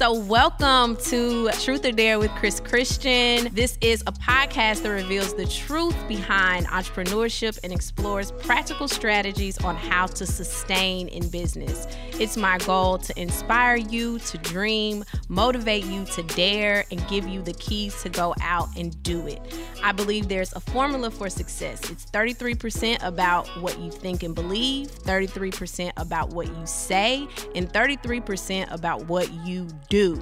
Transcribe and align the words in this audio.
So, 0.00 0.14
welcome 0.14 0.96
to 1.10 1.50
Truth 1.60 1.84
or 1.84 1.92
Dare 1.92 2.18
with 2.18 2.30
Chris 2.30 2.58
Christian. 2.58 3.52
This 3.52 3.76
is 3.82 4.00
a 4.06 4.12
podcast 4.12 4.82
that 4.82 4.88
reveals 4.88 5.34
the 5.34 5.44
truth 5.44 5.94
behind 6.08 6.64
entrepreneurship 6.68 7.58
and 7.62 7.70
explores 7.70 8.32
practical 8.32 8.88
strategies 8.88 9.58
on 9.58 9.76
how 9.76 10.06
to 10.06 10.24
sustain 10.24 11.08
in 11.08 11.28
business. 11.28 11.86
It's 12.18 12.38
my 12.38 12.56
goal 12.58 12.96
to 12.96 13.20
inspire 13.20 13.76
you 13.76 14.18
to 14.20 14.38
dream, 14.38 15.04
motivate 15.28 15.84
you 15.84 16.06
to 16.06 16.22
dare, 16.22 16.86
and 16.90 17.06
give 17.06 17.28
you 17.28 17.42
the 17.42 17.52
keys 17.52 18.02
to 18.02 18.08
go 18.08 18.34
out 18.40 18.68
and 18.78 19.02
do 19.02 19.26
it. 19.26 19.42
I 19.82 19.92
believe 19.92 20.28
there's 20.28 20.54
a 20.54 20.60
formula 20.60 21.10
for 21.10 21.28
success. 21.28 21.90
It's 21.90 22.06
33% 22.06 23.02
about 23.02 23.46
what 23.60 23.78
you 23.78 23.90
think 23.90 24.22
and 24.22 24.34
believe, 24.34 24.88
33% 24.90 25.92
about 25.98 26.30
what 26.30 26.46
you 26.46 26.66
say, 26.66 27.28
and 27.54 27.70
33% 27.70 28.72
about 28.72 29.06
what 29.06 29.30
you 29.46 29.68
do. 29.90 30.16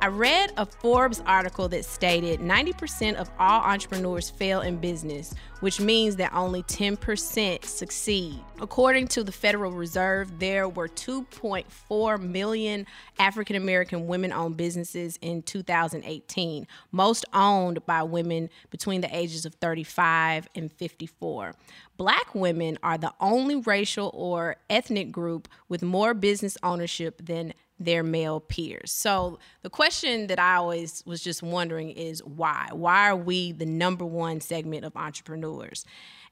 I 0.00 0.06
read 0.06 0.52
a 0.56 0.64
Forbes 0.64 1.22
article 1.26 1.68
that 1.68 1.84
stated 1.84 2.40
90% 2.40 3.16
of 3.16 3.30
all 3.38 3.62
entrepreneurs 3.62 4.30
fail 4.30 4.60
in 4.60 4.78
business, 4.78 5.34
which 5.60 5.80
means 5.80 6.16
that 6.16 6.32
only 6.32 6.62
10% 6.64 7.64
succeed. 7.64 8.40
According 8.60 9.08
to 9.08 9.24
the 9.24 9.32
Federal 9.32 9.72
Reserve, 9.72 10.38
there 10.38 10.68
were 10.68 10.88
2.4 10.88 12.20
million 12.20 12.86
African 13.18 13.56
American 13.56 14.06
women 14.06 14.32
owned 14.32 14.56
businesses 14.56 15.18
in 15.20 15.42
2018, 15.42 16.66
most 16.92 17.24
owned 17.32 17.84
by 17.86 18.02
women 18.02 18.50
between 18.70 19.00
the 19.00 19.16
ages 19.16 19.44
of 19.44 19.54
35 19.54 20.48
and 20.54 20.72
54. 20.72 21.54
Black 21.96 22.34
women 22.34 22.78
are 22.82 22.98
the 22.98 23.12
only 23.20 23.56
racial 23.56 24.10
or 24.14 24.56
ethnic 24.70 25.10
group 25.10 25.48
with 25.68 25.82
more 25.82 26.14
business 26.14 26.56
ownership 26.62 27.20
than 27.24 27.52
their 27.80 28.02
male 28.02 28.40
peers. 28.40 28.92
So 28.92 29.38
the 29.62 29.67
question 29.70 30.28
that 30.28 30.38
I 30.38 30.56
always 30.56 31.02
was 31.06 31.22
just 31.22 31.42
wondering 31.42 31.90
is 31.90 32.22
why? 32.24 32.68
Why 32.72 33.08
are 33.10 33.16
we 33.16 33.52
the 33.52 33.66
number 33.66 34.04
one 34.04 34.40
segment 34.40 34.84
of 34.84 34.96
entrepreneurs? 34.96 35.84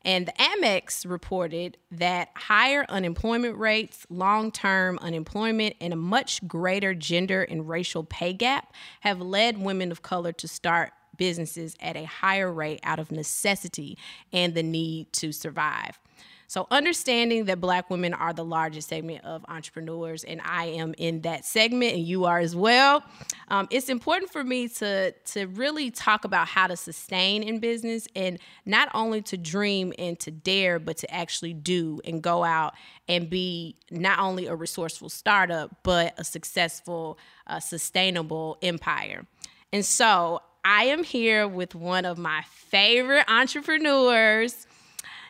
And 0.02 0.26
the 0.26 0.32
Amex 0.32 1.08
reported 1.08 1.78
that 1.90 2.30
higher 2.36 2.86
unemployment 2.88 3.58
rates, 3.58 4.06
long 4.08 4.52
term 4.52 4.98
unemployment, 5.00 5.74
and 5.80 5.92
a 5.92 5.96
much 5.96 6.46
greater 6.46 6.94
gender 6.94 7.42
and 7.42 7.68
racial 7.68 8.04
pay 8.04 8.32
gap 8.32 8.72
have 9.00 9.20
led 9.20 9.58
women 9.58 9.90
of 9.90 10.02
color 10.02 10.32
to 10.32 10.46
start 10.46 10.92
businesses 11.16 11.74
at 11.80 11.96
a 11.96 12.04
higher 12.04 12.52
rate 12.52 12.80
out 12.84 12.98
of 12.98 13.10
necessity 13.10 13.98
and 14.32 14.54
the 14.54 14.62
need 14.62 15.12
to 15.14 15.32
survive. 15.32 15.98
So, 16.48 16.66
understanding 16.70 17.46
that 17.46 17.60
Black 17.60 17.90
women 17.90 18.14
are 18.14 18.32
the 18.32 18.44
largest 18.44 18.88
segment 18.88 19.24
of 19.24 19.44
entrepreneurs, 19.48 20.22
and 20.22 20.40
I 20.44 20.66
am 20.66 20.94
in 20.96 21.22
that 21.22 21.44
segment, 21.44 21.94
and 21.94 22.06
you 22.06 22.24
are 22.24 22.38
as 22.38 22.54
well, 22.54 23.02
um, 23.48 23.66
it's 23.70 23.88
important 23.88 24.30
for 24.30 24.44
me 24.44 24.68
to, 24.68 25.12
to 25.12 25.46
really 25.46 25.90
talk 25.90 26.24
about 26.24 26.46
how 26.46 26.66
to 26.66 26.76
sustain 26.76 27.42
in 27.42 27.58
business 27.58 28.06
and 28.14 28.38
not 28.64 28.88
only 28.94 29.22
to 29.22 29.36
dream 29.36 29.92
and 29.98 30.18
to 30.20 30.30
dare, 30.30 30.78
but 30.78 30.96
to 30.98 31.12
actually 31.12 31.52
do 31.52 32.00
and 32.04 32.22
go 32.22 32.44
out 32.44 32.74
and 33.08 33.28
be 33.28 33.76
not 33.90 34.18
only 34.18 34.46
a 34.46 34.54
resourceful 34.54 35.08
startup, 35.08 35.70
but 35.82 36.14
a 36.18 36.24
successful, 36.24 37.18
uh, 37.46 37.58
sustainable 37.60 38.56
empire. 38.62 39.26
And 39.72 39.84
so, 39.84 40.42
I 40.68 40.86
am 40.86 41.04
here 41.04 41.46
with 41.46 41.76
one 41.76 42.04
of 42.04 42.18
my 42.18 42.42
favorite 42.48 43.24
entrepreneurs. 43.28 44.66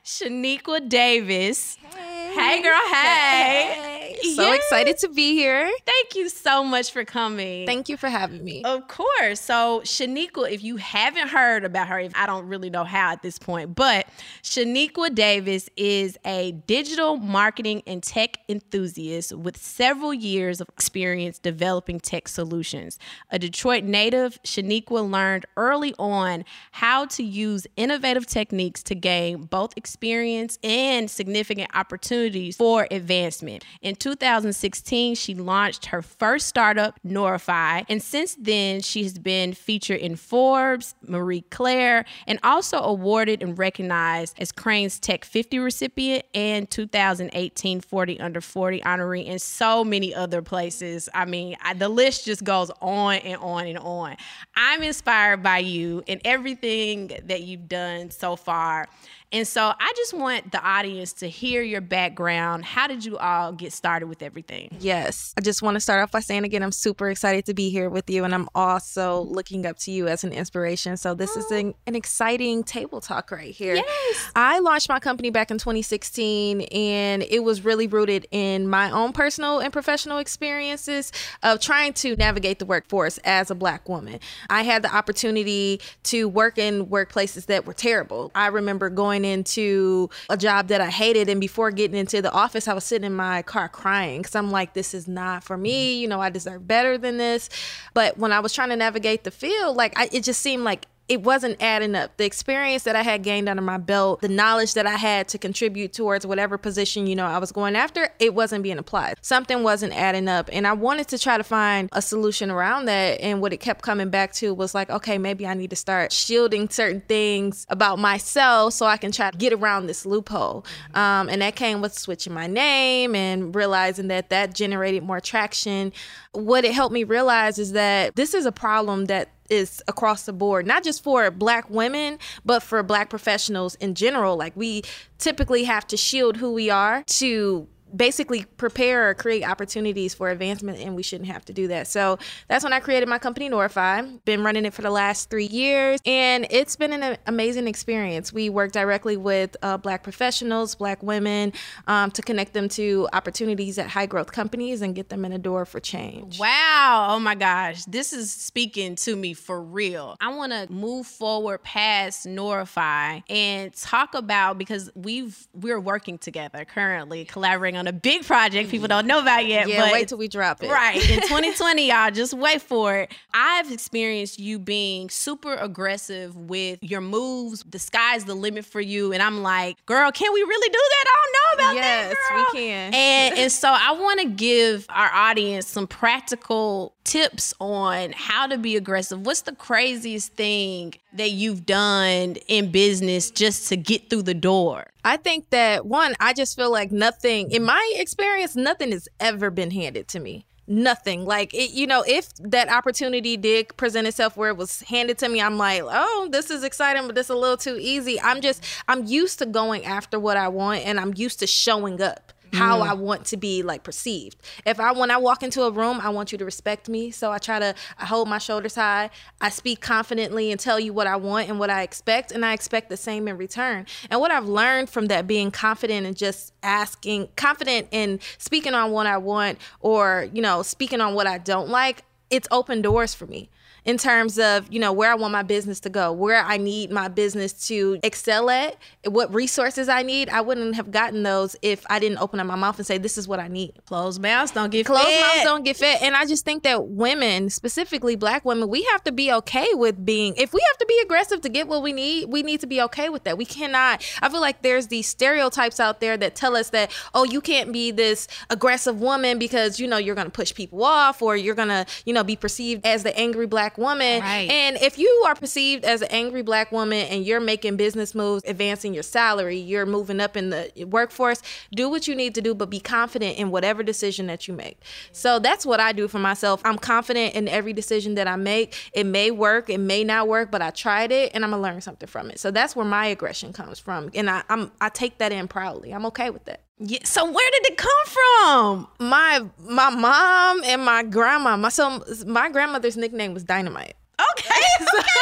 Shaniqua 0.07 0.89
Davis. 0.89 1.77
Hey, 1.83 2.33
hey 2.37 2.63
girl, 2.63 2.79
hey. 2.93 3.75
hey. 3.75 3.96
So 4.23 4.43
yeah. 4.43 4.55
excited 4.55 4.99
to 4.99 5.09
be 5.09 5.35
here. 5.35 5.71
Thank 5.85 6.15
you 6.15 6.29
so 6.29 6.65
much 6.65 6.93
for 6.93 7.05
coming. 7.05 7.67
Thank 7.67 7.89
you 7.89 7.97
for 7.97 8.09
having 8.09 8.45
me. 8.45 8.63
Of 8.65 8.89
course. 8.89 9.41
So, 9.41 9.81
Shaniqua, 9.85 10.51
if 10.51 10.63
you 10.63 10.77
haven't 10.77 11.29
heard 11.29 11.65
about 11.65 11.89
her, 11.89 12.09
I 12.15 12.27
don't 12.27 12.47
really 12.47 12.71
know 12.71 12.85
how 12.85 13.13
at 13.13 13.23
this 13.23 13.39
point, 13.39 13.75
but 13.75 14.07
Shaniqua 14.43 15.15
Davis 15.15 15.69
is 15.77 16.19
a 16.25 16.53
digital 16.67 17.17
marketing 17.17 17.83
and 17.87 18.03
tech 18.03 18.39
enthusiast 18.49 19.33
with 19.33 19.57
several 19.57 20.15
years 20.15 20.61
of 20.61 20.69
experience 20.69 21.39
developing 21.39 22.01
tech 22.01 22.29
solutions. 22.29 22.99
A 23.31 23.39
Detroit 23.39 23.85
native, 23.85 24.41
Shaniqua 24.43 25.11
learned 25.11 25.47
early 25.57 25.95
on 25.99 26.45
how 26.73 27.07
to 27.07 27.23
use 27.23 27.67
innovative 27.77 28.27
techniques 28.27 28.83
to 28.85 28.95
gain 28.95 29.45
both 29.45 29.73
experience 29.77 29.97
experience 29.97 30.59
and 30.63 31.11
significant 31.11 31.71
opportunities 31.75 32.57
for 32.57 32.87
advancement. 32.91 33.65
In 33.83 33.97
2016, 34.07 35.17
she 35.17 35.35
launched 35.35 35.87
her 35.87 36.01
first 36.01 36.47
startup, 36.47 36.97
Noirefy, 37.05 37.85
and 37.89 38.01
since 38.01 38.37
then, 38.39 38.81
she 38.81 39.03
has 39.03 39.19
been 39.19 39.53
featured 39.53 39.99
in 39.99 40.15
Forbes, 40.15 40.95
Marie 41.03 41.41
Claire, 41.51 42.05
and 42.29 42.39
also 42.45 42.79
awarded 42.79 43.43
and 43.43 43.59
recognized 43.59 44.41
as 44.41 44.53
Crain's 44.53 45.01
Tech 45.01 45.25
50 45.25 45.59
recipient 45.59 46.25
and 46.35 46.71
2018 46.71 47.81
40 47.81 48.21
Under 48.21 48.41
40 48.41 48.81
honoree, 48.83 49.29
and 49.29 49.43
so 49.43 49.83
many 49.83 50.15
other 50.15 50.41
places. 50.41 51.09
I 51.13 51.25
mean, 51.25 51.57
I, 51.61 51.75
the 51.75 51.89
list 51.89 52.27
just 52.27 52.45
goes 52.45 52.71
on 52.81 53.17
and 53.17 53.41
on 53.41 53.67
and 53.67 53.79
on. 53.79 54.17
I'm 54.55 54.85
inspired 54.85 55.43
by 55.43 55.59
you 55.59 56.05
and 56.07 56.21
everything 56.25 57.11
that 57.25 57.43
you've 57.43 57.69
done 57.69 58.13
so 58.13 58.37
far. 58.37 58.87
And 59.33 59.47
so 59.47 59.73
I 59.79 59.93
just 59.97 60.15
want 60.15 60.53
the 60.53 60.63
audience 60.63 61.13
to 61.15 61.29
hear 61.29 61.63
your 61.63 61.81
background. 61.81 62.65
How 62.65 62.87
did 62.87 63.05
you 63.05 63.19
all 63.19 63.53
get 63.53 63.73
started 63.73 64.07
with 64.07 64.23
everything? 64.23 64.77
Yes. 64.79 65.35
I 65.37 65.41
just 65.41 65.63
want 65.63 65.75
to 65.75 65.81
start 65.81 66.01
off 66.01 66.13
by 66.13 66.21
saying 66.21 66.45
again, 66.45 66.63
I'm 66.63 66.73
super 66.73 67.11
excited 67.11 67.45
to 67.47 67.55
be 67.55 67.69
here 67.69 67.91
with 67.91 68.09
you. 68.09 68.23
And 68.23 68.33
I'm 68.33 68.49
also 68.55 69.23
looking 69.23 69.67
up 69.67 69.79
to 69.79 69.91
you 69.91 70.07
as 70.07 70.23
an 70.23 70.33
inspiration. 70.33 70.97
So 70.97 71.15
this 71.15 71.37
oh. 71.37 71.41
is 71.41 71.51
an, 71.51 71.75
an, 71.87 71.97
exciting 71.97 72.63
table 72.63 73.01
talk 73.01 73.31
right 73.31 73.53
here. 73.53 73.77
Yes. 73.77 74.31
I 74.37 74.59
launched 74.61 74.89
my 74.89 75.01
company 75.01 75.31
back 75.31 75.51
in 75.51 75.57
2016, 75.57 76.61
and 76.61 77.23
it 77.23 77.43
was 77.43 77.65
really 77.65 77.87
rooted 77.87 78.27
in 78.31 78.69
my 78.69 78.91
own 78.91 79.15
personal 79.15 79.61
and 79.61 79.73
professional 79.73 80.19
experiences 80.19 81.11
of 81.43 81.59
trying 81.59 81.95
to 81.95 82.15
navigate 82.17 82.59
the 82.59 82.67
workforce 82.67 83.17
as 83.25 83.51
a 83.51 83.55
Black 83.55 83.89
woman. 83.89 84.21
I 84.51 84.63
had 84.63 84.83
the 84.83 84.95
opportunity 84.95 85.81
to 86.05 86.29
work 86.29 86.59
in 86.59 86.87
workplaces 86.87 87.47
that 87.47 87.67
were 87.67 87.73
terrible. 87.73 88.31
I 88.35 88.49
remember 88.49 88.91
going 88.91 89.16
going 89.23 89.31
into 89.31 90.11
a 90.29 90.37
job 90.37 90.69
that 90.69 90.81
I 90.81 90.91
hated. 90.91 91.29
And 91.29 91.41
before 91.41 91.71
getting 91.71 91.97
into 91.97 92.23
the 92.23 92.33
office, 92.33 92.69
I 92.69 92.75
was 92.75 92.85
sitting 92.85 93.07
in 93.07 93.15
my 93.15 93.43
car 93.43 93.69
crying 93.69 94.23
because 94.23 94.35
I'm 94.35 94.51
like, 94.51 94.75
this 94.75 94.95
is 94.95 95.09
not 95.09 95.45
for 95.45 95.57
me. 95.57 95.99
You 95.99 96.09
know, 96.09 96.21
I 96.21 96.31
deserve 96.31 96.67
better 96.67 96.99
than 96.99 97.17
this. 97.17 97.49
But 97.95 98.19
when 98.19 98.33
I 98.33 98.41
was 98.41 98.53
trying 98.53 98.71
to 98.71 98.77
navigate 98.77 99.25
the 99.25 99.31
field, 99.31 99.77
like, 99.77 99.99
I, 99.99 100.09
it 100.13 100.23
just 100.23 100.41
seemed 100.41 100.65
like 100.65 100.87
it 101.09 101.23
wasn't 101.23 101.63
adding 101.63 101.95
up. 101.95 102.17
The 102.17 102.25
experience 102.25 102.83
that 102.83 102.97
I 102.97 103.03
had 103.03 103.23
gained 103.23 103.49
under 103.49 103.63
my 103.63 103.79
belt, 103.79 104.21
the 104.21 104.29
knowledge 104.29 104.75
that 104.75 104.87
I 104.87 104.97
had 104.97 105.29
to 105.29 105.39
contribute 105.39 105.93
towards 105.93 106.27
whatever 106.27 106.59
position, 106.59 107.07
you 107.07 107.15
know, 107.15 107.27
I 107.27 107.39
was 107.39 107.53
going 107.53 107.77
after, 107.77 108.09
it 108.19 108.35
wasn't 108.35 108.65
being 108.65 108.79
applied. 108.79 109.17
Something 109.23 109.63
wasn't 109.63 109.93
adding 109.93 110.27
up. 110.29 110.51
And 110.53 110.67
I 110.67 110.73
wanted 110.73 111.07
to 111.09 111.19
try 111.19 111.39
to 111.39 111.45
find 111.45 111.89
a 111.93 112.03
solution 112.03 112.51
around 112.51 112.87
that. 112.87 113.21
And 113.21 113.41
what 113.41 113.53
it 113.53 113.59
kept 113.59 113.83
coming 113.83 114.11
back 114.11 114.33
to 114.35 114.53
was 114.53 114.75
like, 114.75 114.91
okay, 114.91 115.17
maybe 115.17 115.47
I 115.47 115.55
need 115.55 115.71
to 115.71 115.77
start 115.77 116.13
shielding 116.13 116.69
certain 116.71 117.03
things 117.03 117.67
about 117.69 117.99
myself 118.01 118.73
so 118.73 118.87
I 118.87 118.97
can 118.97 119.13
try 119.13 119.31
to 119.31 119.39
get 119.39 119.53
around 119.53 119.87
this 119.87 120.07
loophole. 120.07 120.67
Um, 120.95 121.29
and 121.29 121.41
that 121.41 121.55
came 121.55 121.81
with 121.81 121.97
switching 121.97 122.35
my 122.35 122.49
name 122.49 123.15
and 123.15 123.55
realizing 123.55 124.09
that 124.09 124.31
that 124.31 124.55
generated 124.55 125.05
more 125.05 125.21
traction. 125.21 125.93
What 126.33 126.65
it 126.65 126.73
helped 126.73 126.93
me 126.93 127.05
realize 127.05 127.59
is 127.59 127.73
that 127.73 128.17
this 128.17 128.35
is 128.35 128.45
a 128.45 128.53
problem 128.53 129.05
that 129.07 129.31
is 129.51 129.83
across 129.89 130.25
the 130.25 130.33
board, 130.33 130.67
not 130.67 130.85
just 130.85 131.03
for 131.03 131.31
black 131.31 131.69
women, 131.71 132.19
but 132.45 132.63
for 132.63 132.83
black 132.83 133.11
professionals 133.11 133.75
in 133.77 133.95
general. 133.95 134.37
Like 134.37 134.57
we 134.57 134.83
typically 135.19 135.65
have 135.65 135.87
to 135.89 135.97
shield 135.97 136.37
who 136.37 136.53
we 136.53 136.71
are 136.71 137.03
to 137.05 137.69
basically 137.95 138.45
prepare 138.57 139.09
or 139.11 139.15
create 139.15 139.45
opportunities 139.45 140.15
for 140.15 140.31
advancement 140.31 140.79
and 140.79 140.97
we 140.97 141.03
shouldn't 141.03 141.29
have 141.29 141.45
to 141.45 141.53
do 141.53 141.69
that. 141.69 141.87
So 141.87 142.19
that's 142.49 142.65
when 142.65 142.73
i 142.73 142.81
created 142.81 143.09
my 143.09 143.19
company 143.19 143.49
Noirefy. 143.49 144.25
Been 144.25 144.43
running 144.43 144.65
it 144.65 144.75
for 144.75 144.83
the 144.83 144.91
last 144.91 145.31
three 145.31 145.47
years 145.47 146.01
and 146.05 146.47
it's 146.51 146.77
been 146.77 146.93
an 146.93 147.17
amazing 147.27 147.69
experience. 147.69 148.33
We 148.33 148.51
work 148.51 148.73
directly 148.73 149.17
with 149.17 149.57
uh, 149.63 149.77
black 149.77 150.03
professionals 150.03 150.75
black 150.75 151.03
women 151.03 151.53
um, 151.87 152.11
to 152.13 152.23
connect 152.23 152.53
them 152.53 152.69
to 152.71 153.09
opportunities 153.13 153.79
at 153.79 153.89
high 153.89 154.07
growth 154.07 154.33
companies 154.33 154.83
and 154.83 154.95
get 154.95 155.09
them 155.09 155.25
in 155.25 155.33
a 155.33 155.39
door 155.39 155.65
for 155.65 155.81
change. 155.81 156.39
Wow. 156.39 157.09
Oh 157.11 157.21
my 157.21 157.35
gosh. 157.35 157.85
This 157.85 158.13
is 158.13 158.31
speaking 158.31 158.97
to 158.97 159.17
me 159.17 159.35
for 159.35 159.63
real. 159.63 160.17
I 160.21 160.35
want 160.35 160.53
to 160.53 160.71
move 160.73 161.07
forward 161.07 161.63
past 161.63 162.27
Noirefy 162.27 163.23
and 163.29 163.73
talk 163.75 164.15
about 164.15 164.59
because 164.59 164.91
we've 164.95 165.47
we're 165.53 165.81
working 165.81 166.19
together 166.19 166.65
currently 166.65 167.25
collaborating 167.25 167.76
on 167.77 167.87
a 167.87 167.93
big 167.93 168.25
project 168.25 168.71
people 168.71 168.89
don't 168.89 169.07
know 169.07 169.21
about 169.21 169.47
yet. 169.47 169.69
Yeah, 169.69 169.83
but 169.83 169.93
wait 169.93 170.09
till 170.09 170.19
we 170.19 170.29
drop 170.29 170.63
it. 170.63 170.71
Right. 170.71 170.97
In 171.11 171.21
2020, 171.23 171.89
y'all, 171.89 172.11
just 172.11 172.35
wait 172.35 172.63
for 172.63 172.97
it. 172.97 173.13
I've 173.33 173.71
experienced 173.71 174.39
you 174.39 174.59
being 174.59 175.11
super 175.11 175.55
aggressive 175.55 176.37
with 176.37 176.79
your 176.83 177.01
moves. 177.01 177.65
The 177.69 177.79
sky's 177.79 178.25
the 178.25 178.35
limit 178.35 178.65
for 178.65 178.81
you. 178.81 179.13
And 179.13 179.23
I'm 179.23 179.43
like, 179.43 179.85
girl, 179.87 180.11
can 180.11 180.33
we 180.33 180.41
really 180.41 180.69
do 180.69 180.79
that? 180.79 181.05
I 181.07 181.15
don't 181.23 181.33
know 181.33 181.65
about 181.65 181.75
yes, 181.77 182.09
that. 182.09 182.37
Yes, 182.37 182.55
we 182.55 182.61
can. 182.61 182.95
And 182.95 183.39
and 183.39 183.53
so 183.53 183.69
I 183.71 183.93
want 183.93 184.21
to 184.21 184.27
give 184.27 184.87
our 184.89 185.11
audience 185.13 185.67
some 185.67 185.87
practical 185.87 186.96
tips 187.07 187.55
on 187.61 188.13
how 188.13 188.47
to 188.47 188.59
be 188.59 188.77
aggressive. 188.77 189.25
What's 189.25 189.43
the 189.43 189.55
craziest 189.55 190.35
thing 190.35 190.95
that 191.15 191.31
you've 191.31 191.65
done 191.65 192.37
in 192.49 192.71
business 192.71 193.31
just 193.31 193.69
to 193.69 193.77
get 193.77 194.11
through 194.11 194.25
the 194.25 194.35
door? 194.35 194.89
I 195.05 195.17
think 195.17 195.51
that 195.51 195.87
one, 195.87 196.15
I 196.21 196.35
just 196.35 196.57
feel 196.57 196.71
like 196.71 196.91
nothing, 196.91 197.51
in 197.53 197.63
my 197.63 197.95
experience, 197.97 198.57
nothing 198.57 198.91
has 198.91 199.09
ever 199.21 199.51
been 199.51 199.71
handed 199.71 200.09
to 200.09 200.21
me 200.21 200.47
nothing 200.69 201.25
like 201.25 201.55
it, 201.55 201.71
you 201.71 201.87
know 201.87 202.05
if 202.09 202.29
that 202.41 202.69
opportunity 202.69 203.37
did 203.37 203.75
present 203.77 204.07
itself 204.07 204.37
where 204.37 204.51
it 204.51 204.57
was 204.57 204.81
handed 204.83 205.17
to 205.17 205.29
me 205.29 205.41
i'm 205.41 205.57
like 205.57 205.83
oh 205.85 206.29
this 206.33 206.51
is 206.51 206.65
exciting 206.65 207.07
but 207.07 207.15
this 207.15 207.27
is 207.27 207.31
a 207.31 207.37
little 207.37 207.57
too 207.57 207.79
easy 207.81 208.21
i'm 208.21 208.41
just 208.41 208.65
i'm 208.89 209.05
used 209.07 209.39
to 209.39 209.47
going 209.47 209.85
after 209.85 210.19
what 210.19 210.37
i 210.37 210.49
want 210.49 210.85
and 210.85 210.99
i'm 210.99 211.13
used 211.15 211.39
to 211.39 211.47
showing 211.47 212.03
up 212.03 212.33
how 212.57 212.81
mm. 212.81 212.89
I 212.89 212.95
want 212.95 213.27
to 213.27 213.37
be 213.37 213.63
like 213.63 213.83
perceived. 213.83 214.37
If 214.65 214.81
I 214.81 214.93
when 214.93 215.11
I 215.11 215.17
walk 215.19 215.43
into 215.43 215.63
a 215.63 215.71
room, 215.71 216.01
I 216.01 216.09
want 216.09 216.33
you 216.33 216.39
to 216.39 216.45
respect 216.45 216.89
me. 216.89 217.11
So 217.11 217.33
I 217.33 217.39
try 217.39 217.59
to 217.59 217.75
I 217.99 218.07
hold 218.07 218.29
my 218.29 218.39
shoulders 218.39 218.75
high. 218.75 219.11
I 219.41 219.49
speak 219.51 219.81
confidently 219.81 220.51
and 220.51 220.61
tell 220.61 220.81
you 220.81 220.93
what 220.93 221.07
I 221.07 221.17
want 221.17 221.49
and 221.49 221.59
what 221.59 221.71
I 221.71 221.83
expect 221.83 222.33
and 222.33 222.45
I 222.45 222.53
expect 222.53 222.89
the 222.89 222.97
same 222.97 223.29
in 223.29 223.37
return. 223.37 223.87
And 224.11 224.21
what 224.21 224.31
I've 224.31 224.49
learned 224.49 224.91
from 224.91 225.07
that 225.07 225.27
being 225.27 225.51
confident 225.51 226.07
and 226.07 226.17
just 226.17 226.53
asking 226.63 227.29
confident 227.37 227.89
in 227.91 228.21
speaking 228.39 228.75
on 228.75 228.91
what 228.91 229.07
I 229.07 229.19
want 229.19 229.59
or, 229.81 230.29
you 230.33 230.43
know, 230.43 230.63
speaking 230.63 231.01
on 231.01 231.15
what 231.15 231.27
I 231.27 231.39
don't 231.39 231.69
like, 231.69 232.03
it's 232.31 232.49
open 232.51 232.83
doors 232.83 233.15
for 233.15 233.27
me 233.27 233.51
in 233.87 233.97
terms 233.97 234.39
of, 234.39 234.71
you 234.71 234.81
know, 234.81 234.93
where 234.93 235.11
I 235.11 235.15
want 235.15 235.33
my 235.33 235.45
business 235.45 235.81
to 235.81 235.89
go, 235.89 236.13
where 236.13 236.43
I 236.43 236.57
need 236.57 236.91
my 236.91 237.09
business 237.09 237.53
to 237.69 237.99
excel 238.03 238.51
at, 238.51 238.77
what 239.05 239.33
resources 239.33 239.89
I 239.89 240.03
need. 240.03 240.29
I 240.29 240.41
wouldn't 240.41 240.75
have 240.75 240.91
gotten 240.91 241.23
those 241.23 241.57
if 241.63 241.87
I 241.89 242.01
didn't 242.01 242.19
open 242.19 242.41
up 242.41 242.47
my 242.47 242.57
mouth 242.57 242.79
and 242.79 242.87
say, 242.87 242.99
this 242.99 243.17
is 243.17 243.29
what 243.29 243.39
I 243.39 243.47
need. 243.47 243.73
Closed 243.87 244.21
mouths 244.21 244.51
don't 244.51 244.71
get 244.71 244.87
Closed 244.87 245.07
fed. 245.07 245.21
mouths 245.21 245.45
don't 245.45 245.63
get 245.63 245.77
fed. 245.77 246.03
And 246.03 246.17
I 246.17 246.27
just 246.27 246.45
think 246.45 246.65
that 246.65 246.89
women, 246.89 247.49
specifically 247.49 248.17
black 248.17 248.45
women, 248.45 248.69
we 248.69 248.83
have 248.85 249.05
to 249.05 249.13
be 249.13 249.33
okay 249.33 249.69
with 249.73 250.05
being, 250.05 250.35
if 250.37 250.53
we 250.53 250.61
have 250.69 250.79
to 250.79 250.87
be 250.87 251.01
aggressive 251.05 251.41
to 251.43 251.49
get 251.49 251.69
what 251.69 251.83
we 251.83 251.93
need, 251.93 252.29
we 252.29 252.43
need 252.43 252.61
to 252.61 252.67
be 252.67 252.83
okay 252.83 253.09
with 253.09 253.23
that. 253.25 253.39
We 253.39 253.45
cannot, 253.45 254.05
I 254.21 254.29
feel 254.29 254.41
like 254.41 254.63
there's 254.63 254.89
these 254.89 255.07
stereotypes 255.07 255.79
out 255.79 256.01
there 256.01 256.17
that 256.17 256.35
tell 256.35 256.57
us 256.57 256.71
that, 256.71 256.91
oh, 257.15 257.23
you 257.23 257.41
can't 257.41 257.73
be 257.73 257.93
this 257.93 258.27
aggressive 258.51 259.01
woman 259.01 259.39
because, 259.39 259.79
you 259.79 259.87
know, 259.87 259.97
you're 259.97 260.17
going 260.17 260.27
to 260.27 260.33
push 260.33 260.53
people 260.53 260.83
off 260.83 261.23
or 261.23 261.37
you're 261.37 261.55
going 261.55 261.69
to, 261.69 261.87
you 262.05 262.13
know, 262.13 262.25
be 262.25 262.35
perceived 262.35 262.85
as 262.85 263.05
the 263.05 263.17
angry 263.17 263.47
black 263.47 263.76
woman. 263.79 264.21
Right. 264.21 264.51
And 264.51 264.77
if 264.77 264.99
you 264.99 265.25
are 265.27 265.35
perceived 265.35 265.85
as 265.85 266.03
an 266.03 266.09
angry 266.11 266.43
black 266.43 266.73
woman 266.73 267.07
and 267.07 267.25
you're 267.25 267.41
making 267.41 267.77
business 267.77 268.15
moves, 268.15 268.43
advancing 268.47 268.95
your 268.95 269.03
salary, 269.03 269.59
you're 269.59 269.87
moving 269.87 270.21
up 270.21 270.37
in 270.37 270.51
the 270.51 270.85
workforce, 270.85 271.43
do 271.73 271.89
what 271.89 272.09
you 272.09 272.15
need 272.15 272.35
to 272.35 272.43
do, 272.43 272.55
but 272.55 272.71
be 272.71 272.81
confident 272.81 273.39
in 273.39 273.51
whatever 273.51 273.83
decision 273.83 274.27
that 274.27 274.49
you 274.49 274.55
make. 274.55 274.81
So 275.13 275.39
that's 275.39 275.65
what 275.65 275.81
I 275.81 275.93
do 275.93 276.09
for 276.09 276.19
myself. 276.19 276.61
I'm 276.65 276.79
confident 276.79 277.35
in 277.35 277.49
every 277.49 277.73
decision 277.73 278.15
that 278.17 278.29
I 278.29 278.37
make. 278.37 278.75
It 278.93 279.05
may 279.05 279.31
work, 279.31 279.71
it 279.71 279.79
may 279.79 280.05
not 280.05 280.29
work, 280.29 280.51
but 280.51 280.63
I 280.63 280.71
tried 280.71 281.13
it 281.13 281.33
and 281.35 281.45
I'm 281.45 281.51
gonna 281.51 281.63
learn 281.63 281.81
something 281.81 282.09
from 282.09 282.31
it. 282.31 282.41
So 282.41 282.51
that's 282.51 282.77
where 282.77 282.87
my 282.87 283.07
aggression 283.07 283.53
comes 283.53 283.79
from. 283.79 284.11
And 284.15 284.29
I, 284.31 284.43
I'm 284.49 284.73
I 284.81 284.89
take 284.89 285.19
that 285.19 285.33
in 285.33 285.49
proudly. 285.49 285.93
I'm 285.93 286.07
okay 286.07 286.31
with 286.31 286.45
that. 286.47 286.66
Yeah. 286.79 286.99
So 287.05 287.25
where 287.25 287.51
did 287.53 287.73
it 287.73 287.79
come 287.79 287.91
from? 288.07 288.89
My 288.99 289.45
my 289.59 289.91
mom 289.91 290.63
and 290.65 290.85
my 290.85 291.03
grandma. 291.03 291.57
My 291.57 291.71
so 291.71 292.05
my 292.27 292.51
grandmother's 292.51 292.97
nickname 292.97 293.33
was 293.33 293.45
Dynamite. 293.45 293.95
Okay. 294.39 294.61
okay 294.91 295.17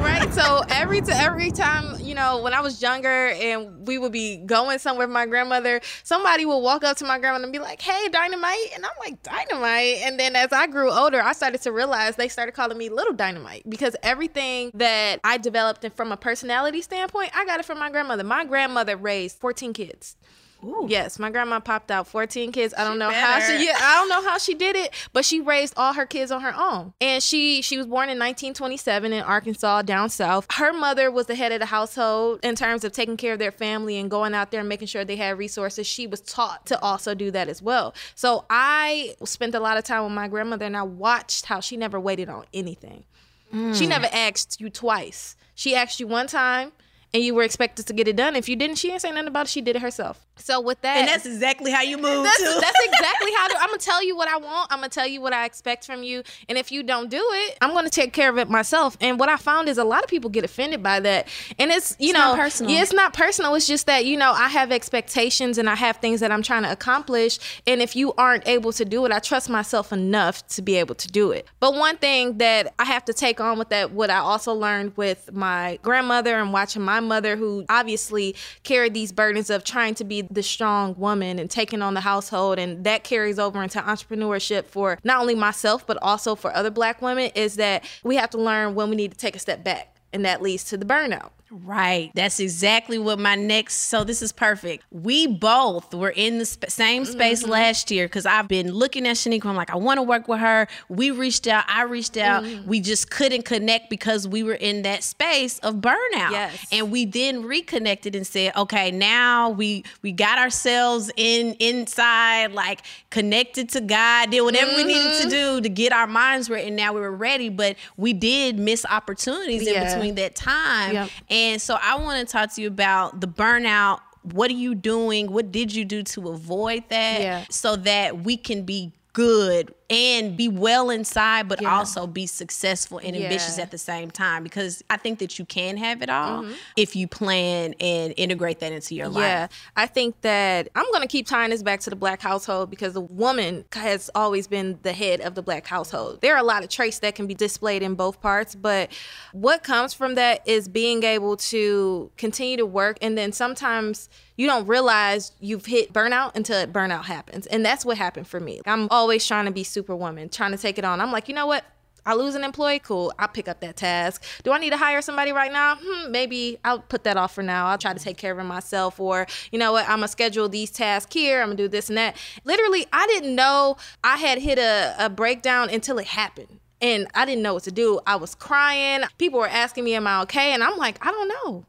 right. 0.00 0.32
So 0.32 0.62
every 0.70 1.00
to 1.00 1.14
every 1.16 1.50
time, 1.50 1.96
you 2.00 2.14
know, 2.14 2.42
when 2.42 2.54
I 2.54 2.60
was 2.60 2.80
younger 2.80 3.08
and 3.28 3.86
we 3.86 3.98
would 3.98 4.12
be 4.12 4.38
going 4.38 4.78
somewhere 4.78 5.06
with 5.06 5.12
my 5.14 5.26
grandmother, 5.26 5.80
somebody 6.02 6.46
would 6.46 6.58
walk 6.58 6.84
up 6.84 6.96
to 6.98 7.04
my 7.04 7.18
grandmother 7.18 7.44
and 7.44 7.52
be 7.52 7.58
like, 7.58 7.80
"Hey, 7.80 8.08
Dynamite," 8.08 8.72
and 8.74 8.84
I'm 8.84 8.92
like, 9.00 9.22
"Dynamite." 9.22 9.98
And 10.04 10.18
then 10.18 10.36
as 10.36 10.52
I 10.52 10.66
grew 10.66 10.90
older, 10.90 11.22
I 11.22 11.32
started 11.32 11.62
to 11.62 11.72
realize 11.72 12.16
they 12.16 12.28
started 12.28 12.52
calling 12.52 12.78
me 12.78 12.88
Little 12.88 13.12
Dynamite 13.12 13.68
because 13.68 13.96
everything 14.02 14.70
that 14.74 15.20
I 15.24 15.38
developed 15.38 15.86
from 15.96 16.12
a 16.12 16.16
personality 16.16 16.82
standpoint, 16.82 17.30
I 17.34 17.44
got 17.44 17.60
it 17.60 17.66
from 17.66 17.78
my 17.78 17.90
grandmother. 17.90 18.24
My 18.24 18.44
grandmother 18.44 18.96
raised 18.96 19.38
14 19.38 19.72
kids. 19.72 20.16
Ooh. 20.64 20.86
Yes, 20.88 21.18
my 21.18 21.30
grandma 21.30 21.60
popped 21.60 21.90
out 21.90 22.06
14 22.08 22.52
kids. 22.52 22.74
I 22.76 22.84
don't 22.84 22.94
she 22.94 22.98
know 22.98 23.10
better. 23.10 23.26
how 23.26 23.40
she 23.40 23.66
yeah, 23.66 23.76
I 23.78 23.96
don't 23.98 24.08
know 24.08 24.28
how 24.28 24.38
she 24.38 24.54
did 24.54 24.76
it, 24.76 24.92
but 25.12 25.24
she 25.24 25.40
raised 25.40 25.74
all 25.76 25.92
her 25.92 26.06
kids 26.06 26.30
on 26.30 26.40
her 26.40 26.54
own. 26.56 26.92
And 27.00 27.22
she 27.22 27.62
she 27.62 27.76
was 27.76 27.86
born 27.86 28.08
in 28.08 28.18
1927 28.18 29.12
in 29.12 29.22
Arkansas 29.22 29.82
down 29.82 30.08
south. 30.08 30.46
Her 30.52 30.72
mother 30.72 31.10
was 31.10 31.26
the 31.26 31.34
head 31.34 31.52
of 31.52 31.60
the 31.60 31.66
household 31.66 32.40
in 32.42 32.54
terms 32.54 32.84
of 32.84 32.92
taking 32.92 33.16
care 33.16 33.34
of 33.34 33.38
their 33.38 33.52
family 33.52 33.98
and 33.98 34.10
going 34.10 34.34
out 34.34 34.50
there 34.50 34.60
and 34.60 34.68
making 34.68 34.88
sure 34.88 35.04
they 35.04 35.16
had 35.16 35.38
resources. 35.38 35.86
She 35.86 36.06
was 36.06 36.20
taught 36.20 36.66
to 36.66 36.80
also 36.80 37.14
do 37.14 37.30
that 37.30 37.48
as 37.48 37.60
well. 37.60 37.94
So 38.14 38.44
I 38.50 39.14
spent 39.24 39.54
a 39.54 39.60
lot 39.60 39.76
of 39.76 39.84
time 39.84 40.04
with 40.04 40.12
my 40.12 40.28
grandmother 40.28 40.66
and 40.66 40.76
I 40.76 40.82
watched 40.82 41.46
how 41.46 41.60
she 41.60 41.76
never 41.76 42.00
waited 42.00 42.28
on 42.28 42.44
anything. 42.54 43.04
Mm. 43.52 43.76
She 43.76 43.86
never 43.86 44.08
asked 44.12 44.60
you 44.60 44.70
twice. 44.70 45.36
She 45.54 45.74
asked 45.74 46.00
you 46.00 46.06
one 46.06 46.26
time 46.26 46.72
and 47.14 47.22
you 47.22 47.34
were 47.34 47.42
expected 47.42 47.86
to 47.86 47.92
get 47.92 48.08
it 48.08 48.16
done. 48.16 48.36
If 48.36 48.48
you 48.48 48.56
didn't, 48.56 48.76
she 48.76 48.88
didn't 48.88 49.02
say 49.02 49.10
nothing 49.10 49.28
about 49.28 49.46
it. 49.46 49.50
She 49.50 49.60
did 49.60 49.76
it 49.76 49.82
herself. 49.82 50.26
So 50.38 50.60
with 50.60 50.80
that, 50.82 50.98
and 50.98 51.08
that's 51.08 51.24
exactly 51.24 51.70
how 51.70 51.82
you 51.82 51.96
move. 51.96 52.24
That's, 52.24 52.38
too. 52.38 52.60
that's 52.60 52.78
exactly 52.84 53.32
how 53.32 53.48
I'm 53.58 53.68
gonna 53.68 53.78
tell 53.78 54.04
you 54.04 54.16
what 54.16 54.28
I 54.28 54.36
want. 54.36 54.70
I'm 54.70 54.78
gonna 54.78 54.90
tell 54.90 55.06
you 55.06 55.20
what 55.20 55.32
I 55.32 55.46
expect 55.46 55.86
from 55.86 56.02
you. 56.02 56.22
And 56.48 56.58
if 56.58 56.70
you 56.70 56.82
don't 56.82 57.08
do 57.08 57.22
it, 57.22 57.58
I'm 57.60 57.72
gonna 57.72 57.88
take 57.88 58.12
care 58.12 58.28
of 58.28 58.38
it 58.38 58.50
myself. 58.50 58.96
And 59.00 59.18
what 59.18 59.28
I 59.28 59.36
found 59.36 59.68
is 59.68 59.78
a 59.78 59.84
lot 59.84 60.04
of 60.04 60.10
people 60.10 60.28
get 60.28 60.44
offended 60.44 60.82
by 60.82 61.00
that. 61.00 61.28
And 61.58 61.70
it's 61.70 61.96
you 61.98 62.10
it's 62.10 62.18
know 62.18 62.34
personal. 62.34 62.72
Yeah, 62.72 62.82
it's 62.82 62.92
not 62.92 63.14
personal. 63.14 63.54
It's 63.54 63.66
just 63.66 63.86
that 63.86 64.04
you 64.04 64.16
know 64.16 64.32
I 64.32 64.48
have 64.48 64.70
expectations 64.70 65.58
and 65.58 65.70
I 65.70 65.74
have 65.74 65.96
things 65.98 66.20
that 66.20 66.30
I'm 66.30 66.42
trying 66.42 66.64
to 66.64 66.72
accomplish. 66.72 67.38
And 67.66 67.80
if 67.80 67.96
you 67.96 68.12
aren't 68.18 68.46
able 68.46 68.72
to 68.74 68.84
do 68.84 69.06
it, 69.06 69.12
I 69.12 69.20
trust 69.20 69.48
myself 69.48 69.92
enough 69.92 70.46
to 70.48 70.62
be 70.62 70.76
able 70.76 70.96
to 70.96 71.08
do 71.08 71.30
it. 71.30 71.46
But 71.60 71.74
one 71.74 71.96
thing 71.96 72.38
that 72.38 72.74
I 72.78 72.84
have 72.84 73.06
to 73.06 73.14
take 73.14 73.40
on 73.40 73.58
with 73.58 73.70
that, 73.70 73.92
what 73.92 74.10
I 74.10 74.18
also 74.18 74.52
learned 74.52 74.96
with 74.96 75.32
my 75.32 75.78
grandmother 75.82 76.38
and 76.38 76.52
watching 76.52 76.82
my 76.82 76.95
mother, 77.00 77.36
who 77.36 77.64
obviously 77.68 78.34
carried 78.62 78.94
these 78.94 79.12
burdens 79.12 79.50
of 79.50 79.64
trying 79.64 79.94
to 79.96 80.04
be 80.04 80.22
the 80.22 80.42
strong 80.42 80.94
woman 80.96 81.38
and 81.38 81.50
taking 81.50 81.82
on 81.82 81.94
the 81.94 82.00
household 82.00 82.58
and 82.58 82.84
that 82.84 83.04
carries 83.04 83.38
over 83.38 83.62
into 83.62 83.80
entrepreneurship 83.80 84.64
for 84.64 84.98
not 85.04 85.20
only 85.20 85.34
myself 85.34 85.86
but 85.86 85.98
also 86.02 86.34
for 86.34 86.54
other 86.54 86.70
black 86.70 87.02
women 87.02 87.30
is 87.34 87.56
that 87.56 87.84
we 88.04 88.16
have 88.16 88.30
to 88.30 88.38
learn 88.38 88.74
when 88.74 88.90
we 88.90 88.96
need 88.96 89.10
to 89.10 89.16
take 89.16 89.36
a 89.36 89.38
step 89.38 89.64
back 89.64 89.96
and 90.12 90.24
that 90.24 90.42
leads 90.42 90.64
to 90.64 90.76
the 90.76 90.84
burnout 90.84 91.30
Right. 91.64 92.10
That's 92.14 92.38
exactly 92.38 92.98
what 92.98 93.18
my 93.18 93.34
next. 93.34 93.88
So 93.88 94.04
this 94.04 94.20
is 94.20 94.30
perfect. 94.30 94.84
We 94.90 95.26
both 95.26 95.94
were 95.94 96.10
in 96.10 96.38
the 96.38 96.44
sp- 96.44 96.68
same 96.68 97.04
space 97.04 97.42
mm-hmm. 97.42 97.52
last 97.52 97.90
year 97.90 98.06
because 98.06 98.26
I've 98.26 98.48
been 98.48 98.72
looking 98.72 99.06
at 99.06 99.16
Shaniqua. 99.16 99.46
I'm 99.46 99.56
like, 99.56 99.70
I 99.70 99.76
want 99.76 99.98
to 99.98 100.02
work 100.02 100.28
with 100.28 100.40
her. 100.40 100.68
We 100.88 101.10
reached 101.10 101.46
out. 101.46 101.64
I 101.66 101.84
reached 101.84 102.16
out. 102.18 102.44
Mm-hmm. 102.44 102.68
We 102.68 102.80
just 102.80 103.10
couldn't 103.10 103.44
connect 103.44 103.88
because 103.88 104.28
we 104.28 104.42
were 104.42 104.54
in 104.54 104.82
that 104.82 105.02
space 105.02 105.58
of 105.60 105.76
burnout. 105.76 106.30
Yes. 106.30 106.66
And 106.70 106.90
we 106.90 107.06
then 107.06 107.42
reconnected 107.42 108.14
and 108.14 108.26
said, 108.26 108.54
okay, 108.54 108.90
now 108.90 109.48
we 109.50 109.84
we 110.02 110.12
got 110.12 110.38
ourselves 110.38 111.10
in 111.16 111.54
inside, 111.58 112.52
like 112.52 112.82
connected 113.10 113.70
to 113.70 113.80
God. 113.80 114.30
Did 114.30 114.42
whatever 114.42 114.72
mm-hmm. 114.72 114.86
we 114.86 114.94
needed 114.94 115.22
to 115.22 115.28
mm-hmm. 115.28 115.56
do 115.56 115.60
to 115.62 115.68
get 115.70 115.92
our 115.92 116.06
minds 116.06 116.50
right, 116.50 116.66
and 116.66 116.76
now 116.76 116.92
we 116.92 117.00
were 117.00 117.16
ready. 117.16 117.48
But 117.48 117.76
we 117.96 118.12
did 118.12 118.58
miss 118.58 118.84
opportunities 118.84 119.66
yeah. 119.66 119.80
in 119.80 119.94
between 119.94 120.14
that 120.16 120.34
time. 120.34 120.92
Yep. 120.92 121.10
And 121.30 121.45
so 121.58 121.78
I 121.80 121.96
want 121.98 122.26
to 122.26 122.30
talk 122.30 122.54
to 122.54 122.62
you 122.62 122.68
about 122.68 123.20
the 123.20 123.28
burnout. 123.28 124.00
What 124.22 124.50
are 124.50 124.54
you 124.54 124.74
doing? 124.74 125.32
What 125.32 125.52
did 125.52 125.74
you 125.74 125.84
do 125.84 126.02
to 126.02 126.28
avoid 126.30 126.84
that? 126.88 127.20
Yeah. 127.20 127.44
So 127.50 127.76
that 127.76 128.24
we 128.24 128.36
can 128.36 128.64
be 128.64 128.92
good 129.12 129.72
and 129.88 130.36
be 130.36 130.48
well 130.48 130.90
inside, 130.90 131.48
but 131.48 131.62
yeah. 131.62 131.76
also 131.76 132.06
be 132.06 132.26
successful 132.26 132.98
and 132.98 133.14
yeah. 133.14 133.24
ambitious 133.24 133.58
at 133.58 133.70
the 133.70 133.78
same 133.78 134.10
time. 134.10 134.42
Because 134.42 134.82
I 134.90 134.96
think 134.96 135.18
that 135.20 135.38
you 135.38 135.44
can 135.44 135.76
have 135.76 136.02
it 136.02 136.10
all 136.10 136.42
mm-hmm. 136.42 136.52
if 136.76 136.96
you 136.96 137.06
plan 137.06 137.74
and 137.80 138.14
integrate 138.16 138.60
that 138.60 138.72
into 138.72 138.94
your 138.94 139.08
life. 139.08 139.22
Yeah, 139.22 139.48
I 139.76 139.86
think 139.86 140.20
that 140.22 140.68
I'm 140.74 140.86
going 140.90 141.02
to 141.02 141.08
keep 141.08 141.26
tying 141.26 141.50
this 141.50 141.62
back 141.62 141.80
to 141.80 141.90
the 141.90 141.96
black 141.96 142.20
household 142.20 142.70
because 142.70 142.94
the 142.94 143.00
woman 143.00 143.64
has 143.72 144.10
always 144.14 144.46
been 144.46 144.78
the 144.82 144.92
head 144.92 145.20
of 145.20 145.34
the 145.34 145.42
black 145.42 145.66
household. 145.66 146.20
There 146.20 146.34
are 146.34 146.40
a 146.40 146.44
lot 146.44 146.62
of 146.62 146.68
traits 146.68 146.98
that 147.00 147.14
can 147.14 147.26
be 147.26 147.34
displayed 147.34 147.82
in 147.82 147.94
both 147.94 148.20
parts, 148.20 148.54
but 148.54 148.90
what 149.32 149.62
comes 149.62 149.94
from 149.94 150.14
that 150.16 150.46
is 150.46 150.68
being 150.68 151.02
able 151.04 151.36
to 151.36 152.10
continue 152.16 152.56
to 152.56 152.66
work 152.66 152.98
and 153.00 153.16
then 153.16 153.32
sometimes 153.32 154.08
you 154.36 154.46
don't 154.46 154.66
realize 154.66 155.32
you've 155.40 155.66
hit 155.66 155.92
burnout 155.92 156.36
until 156.36 156.66
burnout 156.66 157.04
happens. 157.04 157.46
And 157.46 157.64
that's 157.64 157.84
what 157.84 157.96
happened 157.96 158.28
for 158.28 158.38
me. 158.38 158.60
I'm 158.66 158.88
always 158.90 159.26
trying 159.26 159.46
to 159.46 159.50
be 159.50 159.64
superwoman, 159.76 160.30
trying 160.30 160.52
to 160.52 160.58
take 160.58 160.78
it 160.78 160.84
on. 160.86 161.02
I'm 161.02 161.12
like, 161.12 161.28
you 161.28 161.34
know 161.34 161.46
what? 161.46 161.64
I 162.06 162.14
lose 162.14 162.34
an 162.34 162.44
employee, 162.44 162.78
cool. 162.78 163.12
I'll 163.18 163.28
pick 163.28 163.48
up 163.48 163.60
that 163.60 163.76
task. 163.76 164.24
Do 164.44 164.52
I 164.52 164.58
need 164.58 164.70
to 164.70 164.76
hire 164.76 165.02
somebody 165.02 165.32
right 165.32 165.52
now? 165.52 165.76
Hmm, 165.82 166.12
maybe 166.12 166.58
I'll 166.64 166.78
put 166.78 167.02
that 167.04 167.16
off 167.16 167.34
for 167.34 167.42
now. 167.42 167.66
I'll 167.66 167.78
try 167.78 167.92
to 167.92 167.98
take 167.98 168.16
care 168.16 168.32
of 168.32 168.38
it 168.38 168.44
myself. 168.44 168.98
Or, 169.00 169.26
you 169.50 169.58
know 169.58 169.72
what, 169.72 169.84
I'm 169.84 169.98
gonna 169.98 170.08
schedule 170.08 170.48
these 170.48 170.70
tasks 170.70 171.12
here. 171.12 171.42
I'm 171.42 171.48
gonna 171.48 171.56
do 171.56 171.68
this 171.68 171.88
and 171.88 171.98
that. 171.98 172.16
Literally, 172.44 172.86
I 172.92 173.06
didn't 173.08 173.34
know 173.34 173.76
I 174.04 174.16
had 174.16 174.38
hit 174.38 174.58
a, 174.58 174.94
a 174.98 175.10
breakdown 175.10 175.68
until 175.68 175.98
it 175.98 176.06
happened. 176.06 176.60
And 176.80 177.08
I 177.14 177.24
didn't 177.24 177.42
know 177.42 177.54
what 177.54 177.64
to 177.64 177.72
do. 177.72 178.00
I 178.06 178.16
was 178.16 178.34
crying. 178.34 179.02
People 179.18 179.40
were 179.40 179.48
asking 179.48 179.84
me, 179.84 179.94
Am 179.94 180.06
I 180.06 180.22
okay? 180.22 180.52
And 180.52 180.62
I'm 180.62 180.76
like, 180.76 181.04
I 181.04 181.10
don't 181.10 181.28
know. 181.28 181.64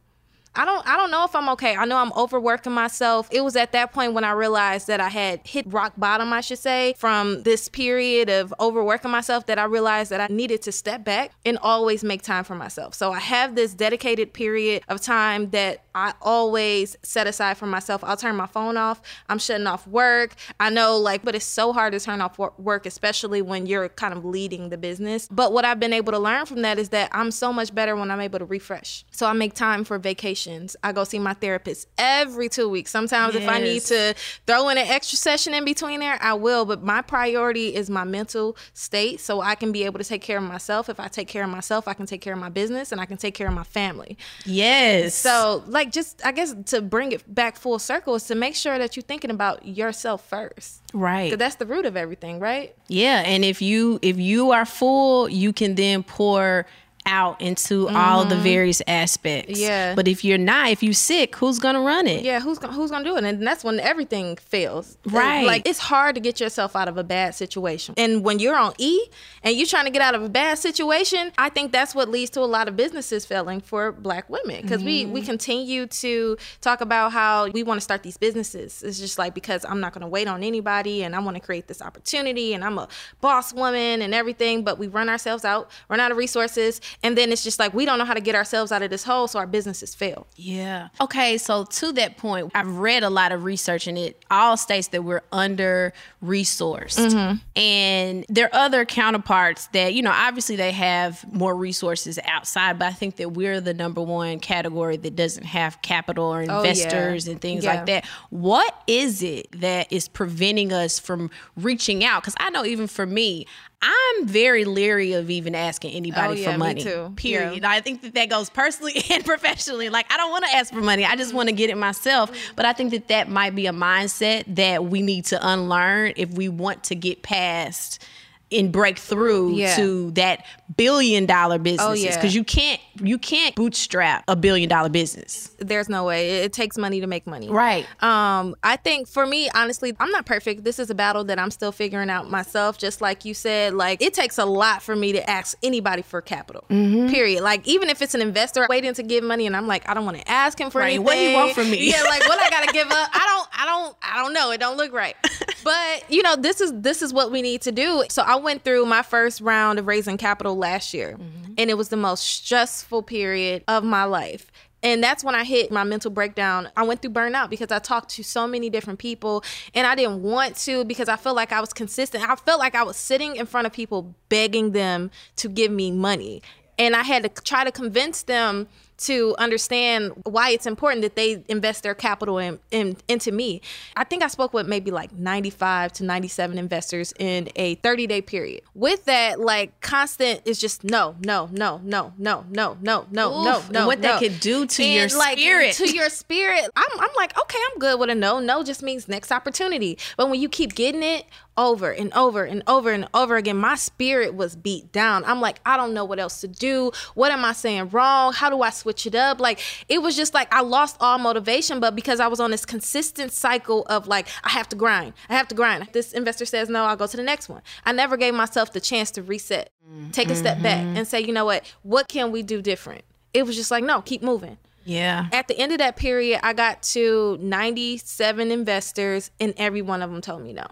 I 0.57 0.65
don't 0.65 0.87
I 0.87 0.97
don't 0.97 1.11
know 1.11 1.23
if 1.23 1.35
I'm 1.35 1.49
okay. 1.49 1.75
I 1.75 1.85
know 1.85 1.97
I'm 1.97 2.11
overworking 2.13 2.73
myself. 2.73 3.27
It 3.31 3.41
was 3.41 3.55
at 3.55 3.73
that 3.73 3.93
point 3.93 4.13
when 4.13 4.23
I 4.23 4.31
realized 4.31 4.87
that 4.87 4.99
I 4.99 5.09
had 5.09 5.45
hit 5.45 5.71
rock 5.71 5.93
bottom, 5.97 6.33
I 6.33 6.41
should 6.41 6.57
say, 6.57 6.95
from 6.97 7.43
this 7.43 7.69
period 7.69 8.29
of 8.29 8.51
overworking 8.59 9.11
myself 9.11 9.45
that 9.45 9.59
I 9.59 9.65
realized 9.65 10.11
that 10.11 10.19
I 10.19 10.33
needed 10.33 10.63
to 10.63 10.71
step 10.71 11.03
back 11.03 11.31
and 11.45 11.59
always 11.59 12.03
make 12.03 12.23
time 12.23 12.43
for 12.43 12.55
myself. 12.55 12.95
So 12.95 13.11
I 13.11 13.19
have 13.19 13.53
this 13.53 13.75
dedicated 13.75 14.33
period 14.33 14.81
of 14.89 14.99
time 14.99 15.51
that 15.51 15.83
I 15.93 16.13
always 16.21 16.95
set 17.03 17.27
aside 17.27 17.57
for 17.57 17.67
myself. 17.67 18.03
I'll 18.03 18.17
turn 18.17 18.35
my 18.35 18.47
phone 18.47 18.77
off. 18.77 19.01
I'm 19.29 19.39
shutting 19.39 19.67
off 19.67 19.87
work. 19.87 20.33
I 20.59 20.69
know, 20.71 20.97
like, 20.97 21.23
but 21.23 21.35
it's 21.35 21.45
so 21.45 21.71
hard 21.71 21.93
to 21.93 21.99
turn 21.99 22.21
off 22.21 22.39
work, 22.39 22.85
especially 22.85 23.41
when 23.41 23.67
you're 23.67 23.89
kind 23.89 24.13
of 24.13 24.25
leading 24.25 24.69
the 24.69 24.77
business. 24.77 25.27
But 25.29 25.53
what 25.53 25.65
I've 25.65 25.79
been 25.79 25.93
able 25.93 26.13
to 26.13 26.19
learn 26.19 26.45
from 26.47 26.63
that 26.63 26.79
is 26.79 26.89
that 26.89 27.09
I'm 27.11 27.31
so 27.31 27.53
much 27.53 27.73
better 27.73 27.95
when 27.95 28.09
I'm 28.09 28.21
able 28.21 28.39
to 28.39 28.45
refresh. 28.45 29.05
So 29.11 29.27
I 29.27 29.33
make 29.33 29.53
time 29.53 29.83
for 29.83 29.99
vacations. 30.47 30.75
I 30.83 30.91
go 30.91 31.03
see 31.03 31.19
my 31.19 31.33
therapist 31.33 31.87
every 31.97 32.49
two 32.49 32.69
weeks. 32.69 32.91
Sometimes 32.91 33.33
yes. 33.33 33.43
if 33.43 33.49
I 33.49 33.59
need 33.59 33.81
to 33.83 34.15
throw 34.45 34.69
in 34.69 34.77
an 34.77 34.87
extra 34.87 35.17
session 35.17 35.53
in 35.53 35.65
between 35.65 35.99
there, 35.99 36.17
I 36.21 36.33
will. 36.33 36.65
But 36.65 36.83
my 36.83 37.01
priority 37.01 37.75
is 37.75 37.89
my 37.89 38.03
mental 38.03 38.57
state 38.73 39.19
so 39.19 39.41
I 39.41 39.55
can 39.55 39.71
be 39.71 39.83
able 39.83 39.99
to 39.99 40.05
take 40.05 40.21
care 40.21 40.37
of 40.37 40.43
myself. 40.43 40.89
If 40.89 40.99
I 40.99 41.07
take 41.07 41.27
care 41.27 41.43
of 41.43 41.49
myself, 41.49 41.87
I 41.87 41.93
can 41.93 42.05
take 42.05 42.21
care 42.21 42.33
of 42.33 42.39
my 42.39 42.49
business 42.49 42.91
and 42.91 43.01
I 43.01 43.05
can 43.05 43.17
take 43.17 43.33
care 43.33 43.47
of 43.47 43.53
my 43.53 43.63
family. 43.63 44.17
Yes. 44.45 45.15
So, 45.15 45.63
like, 45.67 45.87
like 45.87 45.93
just 45.93 46.25
I 46.25 46.31
guess 46.31 46.55
to 46.67 46.81
bring 46.81 47.11
it 47.11 47.33
back 47.33 47.55
full 47.55 47.79
circle 47.79 48.15
is 48.15 48.23
to 48.25 48.35
make 48.35 48.55
sure 48.55 48.77
that 48.77 48.95
you're 48.95 49.03
thinking 49.03 49.31
about 49.31 49.65
yourself 49.65 50.27
first. 50.27 50.81
Right. 50.93 51.25
Because 51.25 51.39
that's 51.39 51.55
the 51.55 51.65
root 51.65 51.85
of 51.85 51.95
everything, 51.95 52.39
right? 52.39 52.75
Yeah, 52.87 53.23
and 53.25 53.43
if 53.43 53.61
you 53.61 53.99
if 54.01 54.17
you 54.17 54.51
are 54.51 54.65
full, 54.65 55.29
you 55.29 55.53
can 55.53 55.75
then 55.75 56.03
pour 56.03 56.65
out 57.07 57.41
into 57.41 57.85
mm-hmm. 57.85 57.95
all 57.95 58.25
the 58.25 58.35
mm-hmm. 58.35 58.43
various 58.43 58.81
aspects. 58.85 59.59
Yeah. 59.59 59.95
But 59.95 60.07
if 60.07 60.23
you're 60.23 60.37
not, 60.37 60.69
if 60.69 60.83
you're 60.83 60.93
sick, 60.93 61.35
who's 61.35 61.57
gonna 61.57 61.81
run 61.81 62.05
it? 62.05 62.23
Yeah, 62.23 62.39
who's 62.39 62.59
gonna 62.59 62.73
who's 62.73 62.91
gonna 62.91 63.05
do 63.05 63.15
it? 63.15 63.23
And 63.23 63.45
that's 63.45 63.63
when 63.63 63.79
everything 63.79 64.35
fails. 64.35 64.97
Right. 65.05 65.45
Like 65.45 65.67
it's 65.67 65.79
hard 65.79 66.15
to 66.15 66.21
get 66.21 66.39
yourself 66.39 66.75
out 66.75 66.87
of 66.87 66.97
a 66.97 67.03
bad 67.03 67.33
situation. 67.33 67.95
And 67.97 68.23
when 68.23 68.39
you're 68.39 68.57
on 68.57 68.73
E 68.77 69.01
and 69.43 69.55
you're 69.55 69.65
trying 69.65 69.85
to 69.85 69.91
get 69.91 70.01
out 70.01 70.13
of 70.13 70.21
a 70.21 70.29
bad 70.29 70.59
situation, 70.59 71.31
I 71.37 71.49
think 71.49 71.71
that's 71.71 71.95
what 71.95 72.09
leads 72.09 72.29
to 72.31 72.41
a 72.41 72.45
lot 72.45 72.67
of 72.67 72.75
businesses 72.75 73.25
failing 73.25 73.61
for 73.61 73.91
black 73.91 74.29
women. 74.29 74.61
Because 74.61 74.81
mm-hmm. 74.81 75.11
we 75.13 75.21
we 75.21 75.21
continue 75.21 75.87
to 75.87 76.37
talk 76.61 76.81
about 76.81 77.13
how 77.13 77.47
we 77.47 77.63
want 77.63 77.77
to 77.77 77.83
start 77.83 78.03
these 78.03 78.17
businesses. 78.17 78.83
It's 78.83 78.99
just 78.99 79.17
like 79.17 79.33
because 79.33 79.65
I'm 79.65 79.79
not 79.79 79.93
gonna 79.93 80.07
wait 80.07 80.27
on 80.27 80.43
anybody 80.43 81.03
and 81.03 81.15
I 81.15 81.19
want 81.19 81.35
to 81.35 81.41
create 81.41 81.67
this 81.67 81.81
opportunity 81.81 82.53
and 82.53 82.63
I'm 82.63 82.77
a 82.77 82.87
boss 83.21 83.53
woman 83.53 84.01
and 84.01 84.13
everything, 84.13 84.63
but 84.63 84.77
we 84.77 84.87
run 84.87 85.09
ourselves 85.09 85.45
out, 85.45 85.71
run 85.89 85.99
out 85.99 86.11
of 86.11 86.17
resources 86.17 86.81
and 87.03 87.17
then 87.17 87.31
it's 87.31 87.43
just 87.43 87.59
like 87.59 87.73
we 87.73 87.85
don't 87.85 87.99
know 87.99 88.05
how 88.05 88.13
to 88.13 88.21
get 88.21 88.35
ourselves 88.35 88.71
out 88.71 88.81
of 88.81 88.89
this 88.89 89.03
hole, 89.03 89.27
so 89.27 89.39
our 89.39 89.47
businesses 89.47 89.93
fail. 89.93 90.27
Yeah. 90.35 90.89
Okay, 90.99 91.37
so 91.37 91.65
to 91.65 91.91
that 91.93 92.17
point, 92.17 92.51
I've 92.55 92.77
read 92.77 93.03
a 93.03 93.09
lot 93.09 93.31
of 93.31 93.43
research 93.43 93.87
and 93.87 93.97
it 93.97 94.23
all 94.31 94.57
states 94.57 94.87
that 94.89 95.03
we're 95.03 95.21
under 95.31 95.93
resourced. 96.23 96.97
Mm-hmm. 96.97 97.37
And 97.55 98.25
there 98.29 98.47
are 98.47 98.55
other 98.55 98.85
counterparts 98.85 99.67
that, 99.67 99.93
you 99.93 100.01
know, 100.01 100.11
obviously 100.11 100.55
they 100.55 100.71
have 100.71 101.31
more 101.31 101.55
resources 101.55 102.19
outside, 102.25 102.79
but 102.79 102.87
I 102.87 102.93
think 102.93 103.17
that 103.17 103.29
we're 103.33 103.61
the 103.61 103.73
number 103.73 104.01
one 104.01 104.39
category 104.39 104.97
that 104.97 105.15
doesn't 105.15 105.45
have 105.45 105.81
capital 105.81 106.25
or 106.25 106.41
investors 106.41 107.27
oh, 107.27 107.29
yeah. 107.29 107.33
and 107.33 107.41
things 107.41 107.63
yeah. 107.63 107.73
like 107.75 107.85
that. 107.85 108.05
What 108.29 108.81
is 108.87 109.21
it 109.21 109.47
that 109.61 109.91
is 109.91 110.07
preventing 110.07 110.73
us 110.73 110.99
from 110.99 111.29
reaching 111.55 112.03
out? 112.03 112.23
Because 112.23 112.35
I 112.39 112.49
know 112.49 112.65
even 112.65 112.87
for 112.87 113.05
me, 113.05 113.45
I'm 113.81 114.25
very 114.25 114.65
leery 114.65 115.13
of 115.13 115.29
even 115.29 115.53
asking 115.53 115.91
anybody 115.91 116.27
oh, 116.27 116.31
yeah, 116.31 116.51
for 116.51 116.57
money. 116.57 116.83
Period. 117.15 117.61
Yeah. 117.61 117.69
I 117.69 117.79
think 117.79 118.01
that 118.01 118.15
that 118.15 118.29
goes 118.29 118.49
personally 118.49 119.03
and 119.11 119.23
professionally. 119.23 119.89
Like 119.89 120.11
I 120.11 120.17
don't 120.17 120.31
want 120.31 120.45
to 120.45 120.55
ask 120.55 120.73
for 120.73 120.81
money. 120.81 121.05
I 121.05 121.15
just 121.15 121.33
want 121.33 121.49
to 121.49 121.53
get 121.53 121.69
it 121.69 121.77
myself. 121.77 122.31
Mm. 122.31 122.55
But 122.55 122.65
I 122.65 122.73
think 122.73 122.91
that 122.91 123.07
that 123.09 123.29
might 123.29 123.53
be 123.53 123.67
a 123.67 123.71
mindset 123.71 124.43
that 124.55 124.85
we 124.85 125.01
need 125.01 125.25
to 125.25 125.47
unlearn 125.47 126.13
if 126.15 126.31
we 126.31 126.49
want 126.49 126.85
to 126.85 126.95
get 126.95 127.21
past 127.21 128.03
and 128.51 128.71
break 128.71 128.97
through 128.97 129.53
yeah. 129.53 129.75
to 129.75 130.11
that 130.11 130.45
billion 130.75 131.25
dollar 131.25 131.57
businesses. 131.57 132.15
because 132.15 132.23
oh, 132.23 132.27
yeah. 132.27 132.29
you 132.29 132.43
can't 132.43 132.81
you 133.01 133.17
can't 133.17 133.55
bootstrap 133.55 134.23
a 134.27 134.35
billion 134.35 134.69
dollar 134.69 134.89
business. 134.89 135.51
There's 135.59 135.89
no 135.89 136.05
way. 136.05 136.39
It 136.39 136.53
takes 136.53 136.77
money 136.77 137.01
to 137.01 137.07
make 137.07 137.27
money. 137.27 137.49
Right. 137.49 137.85
Um 138.01 138.55
i 138.63 138.75
think 138.77 139.07
for 139.07 139.25
me 139.25 139.49
honestly 139.53 139.93
i'm 139.99 140.11
not 140.11 140.25
perfect. 140.25 140.63
This 140.63 140.79
is 140.79 140.89
a 140.89 140.95
battle 140.95 141.23
that 141.25 141.39
i'm 141.39 141.51
still 141.51 141.71
figuring 141.71 142.09
out 142.09 142.29
myself 142.29 142.77
just 142.77 143.01
like 143.01 143.25
you 143.25 143.33
said 143.33 143.73
like 143.73 144.01
it 144.01 144.13
takes 144.13 144.37
a 144.37 144.45
lot 144.45 144.81
for 144.81 144.95
me 144.95 145.11
to 145.13 145.29
ask 145.29 145.57
anybody 145.61 146.01
for 146.01 146.21
capital 146.21 146.63
mm-hmm. 146.69 147.09
period. 147.09 147.43
Like 147.43 147.67
even 147.67 147.89
if 147.89 148.01
it's 148.01 148.15
an 148.15 148.21
investor 148.21 148.65
waiting 148.69 148.93
to 148.93 149.03
give 149.03 149.23
money 149.23 149.45
and 149.45 149.57
i'm 149.57 149.67
like 149.67 149.87
i 149.89 149.93
don't 149.93 150.05
want 150.05 150.17
to 150.17 150.29
ask 150.29 150.59
him 150.59 150.69
for 150.69 150.79
right. 150.79 150.95
anything 150.95 151.03
what 151.03 151.15
do 151.15 151.21
you 151.21 151.35
want 151.35 151.53
from 151.53 151.69
me? 151.69 151.89
Yeah 151.89 152.03
like 152.03 152.27
what 152.27 152.39
i 152.39 152.49
gotta 152.49 152.71
give 152.73 152.87
up? 152.87 153.09
I 153.13 153.25
don't 153.25 153.61
i 153.61 153.65
don't 153.65 153.97
i 154.01 154.23
don't 154.23 154.33
know. 154.33 154.51
It 154.51 154.59
don't 154.59 154.77
look 154.77 154.93
right 154.93 155.15
but 155.67 156.09
you 156.09 156.23
know 156.23 156.37
this 156.37 156.61
is 156.61 156.71
this 156.75 157.01
is 157.01 157.11
what 157.11 157.29
we 157.29 157.41
need 157.41 157.61
to 157.61 157.73
do 157.73 158.01
so 158.09 158.21
i 158.21 158.37
went 158.37 158.63
through 158.63 158.85
my 158.85 159.01
first 159.01 159.41
round 159.41 159.79
of 159.79 159.87
raising 159.87 160.17
capital 160.17 160.55
last 160.55 160.93
year, 160.93 161.13
mm-hmm. 161.13 161.53
and 161.57 161.69
it 161.69 161.75
was 161.75 161.89
the 161.89 161.97
most 161.97 162.23
stressful 162.23 163.03
period 163.03 163.63
of 163.67 163.83
my 163.83 164.03
life. 164.03 164.51
And 164.83 165.03
that's 165.03 165.23
when 165.23 165.33
I 165.33 165.43
hit 165.43 165.71
my 165.71 165.83
mental 165.83 166.11
breakdown. 166.11 166.69
I 166.77 166.83
went 166.83 167.01
through 167.01 167.11
burnout 167.11 167.49
because 167.49 167.71
I 167.71 167.79
talked 167.79 168.09
to 168.11 168.23
so 168.23 168.45
many 168.45 168.69
different 168.69 168.99
people 168.99 169.43
and 169.73 169.87
I 169.87 169.95
didn't 169.95 170.21
want 170.21 170.55
to 170.57 170.85
because 170.85 171.09
I 171.09 171.15
felt 171.15 171.35
like 171.35 171.51
I 171.51 171.59
was 171.59 171.73
consistent. 171.73 172.29
I 172.29 172.35
felt 172.35 172.59
like 172.59 172.75
I 172.75 172.83
was 172.83 172.95
sitting 172.95 173.35
in 173.35 173.47
front 173.47 173.65
of 173.65 173.73
people 173.73 174.13
begging 174.29 174.73
them 174.73 175.09
to 175.37 175.49
give 175.49 175.71
me 175.71 175.89
money. 175.89 176.43
And 176.77 176.95
I 176.95 177.01
had 177.01 177.23
to 177.23 177.41
try 177.41 177.63
to 177.63 177.71
convince 177.71 178.21
them 178.21 178.67
to 178.97 179.35
understand 179.37 180.11
why 180.23 180.49
it's 180.49 180.65
important 180.65 181.01
that 181.03 181.15
they 181.15 181.43
invest 181.47 181.83
their 181.83 181.93
capital 181.93 182.37
in, 182.37 182.59
in, 182.71 182.97
into 183.07 183.31
me. 183.31 183.61
I 183.95 184.03
think 184.03 184.23
I 184.23 184.27
spoke 184.27 184.53
with 184.53 184.67
maybe 184.67 184.91
like 184.91 185.13
95 185.13 185.93
to 185.93 186.03
97 186.03 186.57
investors 186.57 187.13
in 187.19 187.49
a 187.55 187.75
30 187.75 188.07
day 188.07 188.21
period. 188.21 188.61
With 188.73 189.05
that, 189.05 189.39
like 189.39 189.79
constant 189.81 190.41
is 190.45 190.59
just 190.59 190.83
no, 190.83 191.15
no, 191.23 191.49
no, 191.51 191.79
no, 191.83 192.13
no, 192.17 192.45
no, 192.49 192.77
no, 192.81 193.05
no, 193.11 193.43
no, 193.43 193.63
no. 193.69 193.87
What 193.87 193.99
no. 193.99 194.07
that 194.07 194.19
could 194.19 194.39
do 194.39 194.65
to 194.65 194.83
and 194.83 195.11
your 195.11 195.19
like, 195.19 195.37
spirit. 195.37 195.73
To 195.75 195.89
your 195.89 196.09
spirit. 196.09 196.69
I'm, 196.75 196.99
I'm 196.99 197.15
like, 197.15 197.39
okay, 197.39 197.59
I'm 197.71 197.79
good 197.79 197.99
with 197.99 198.09
a 198.09 198.15
no. 198.15 198.39
No 198.39 198.63
just 198.63 198.81
means 198.81 199.07
next 199.07 199.31
opportunity. 199.31 199.97
But 200.17 200.29
when 200.29 200.39
you 200.39 200.49
keep 200.49 200.73
getting 200.73 201.03
it 201.03 201.25
over 201.57 201.91
and 201.91 202.13
over 202.13 202.43
and 202.43 202.63
over 202.67 202.91
and 202.91 203.07
over 203.13 203.35
again, 203.35 203.57
my 203.57 203.75
spirit 203.75 204.33
was 204.35 204.55
beat 204.55 204.91
down. 204.91 205.25
I'm 205.25 205.41
like, 205.41 205.59
I 205.65 205.75
don't 205.75 205.93
know 205.93 206.05
what 206.05 206.19
else 206.19 206.41
to 206.41 206.47
do. 206.47 206.91
What 207.15 207.31
am 207.31 207.43
I 207.43 207.53
saying 207.53 207.89
wrong? 207.89 208.33
How 208.33 208.49
do 208.49 208.61
I 208.61 208.69
switch 208.69 208.86
it 209.05 209.15
up. 209.15 209.39
Like 209.39 209.59
it 209.87 210.01
was 210.01 210.15
just 210.15 210.33
like 210.33 210.51
I 210.53 210.61
lost 210.61 210.97
all 210.99 211.17
motivation, 211.17 211.79
but 211.79 211.95
because 211.95 212.19
I 212.19 212.27
was 212.27 212.39
on 212.39 212.51
this 212.51 212.65
consistent 212.65 213.31
cycle 213.31 213.85
of 213.87 214.07
like 214.07 214.27
I 214.43 214.49
have 214.49 214.69
to 214.69 214.75
grind, 214.75 215.13
I 215.29 215.35
have 215.35 215.47
to 215.49 215.55
grind. 215.55 215.87
This 215.93 216.13
investor 216.13 216.45
says 216.45 216.69
no, 216.69 216.85
I'll 216.85 216.95
go 216.95 217.07
to 217.07 217.17
the 217.17 217.23
next 217.23 217.49
one. 217.49 217.61
I 217.85 217.91
never 217.91 218.17
gave 218.17 218.33
myself 218.33 218.73
the 218.73 218.81
chance 218.81 219.11
to 219.11 219.23
reset, 219.23 219.71
take 220.11 220.27
a 220.27 220.31
mm-hmm. 220.31 220.39
step 220.39 220.61
back, 220.61 220.83
and 220.83 221.07
say, 221.07 221.21
you 221.21 221.33
know 221.33 221.45
what, 221.45 221.65
what 221.83 222.07
can 222.07 222.31
we 222.31 222.43
do 222.43 222.61
different? 222.61 223.03
It 223.33 223.45
was 223.45 223.55
just 223.55 223.71
like 223.71 223.83
no, 223.83 224.01
keep 224.01 224.21
moving. 224.21 224.57
Yeah. 224.87 225.27
At 225.33 225.49
the 225.49 225.59
end 225.59 225.73
of 225.73 225.79
that 225.79 225.97
period, 225.97 226.39
I 226.43 226.53
got 226.53 226.81
to 226.83 227.37
97 227.41 228.51
investors, 228.51 229.31
and 229.37 229.53
every 229.57 229.81
one 229.81 230.01
of 230.01 230.09
them 230.09 230.21
told 230.21 230.43
me 230.43 230.53
no. 230.53 230.65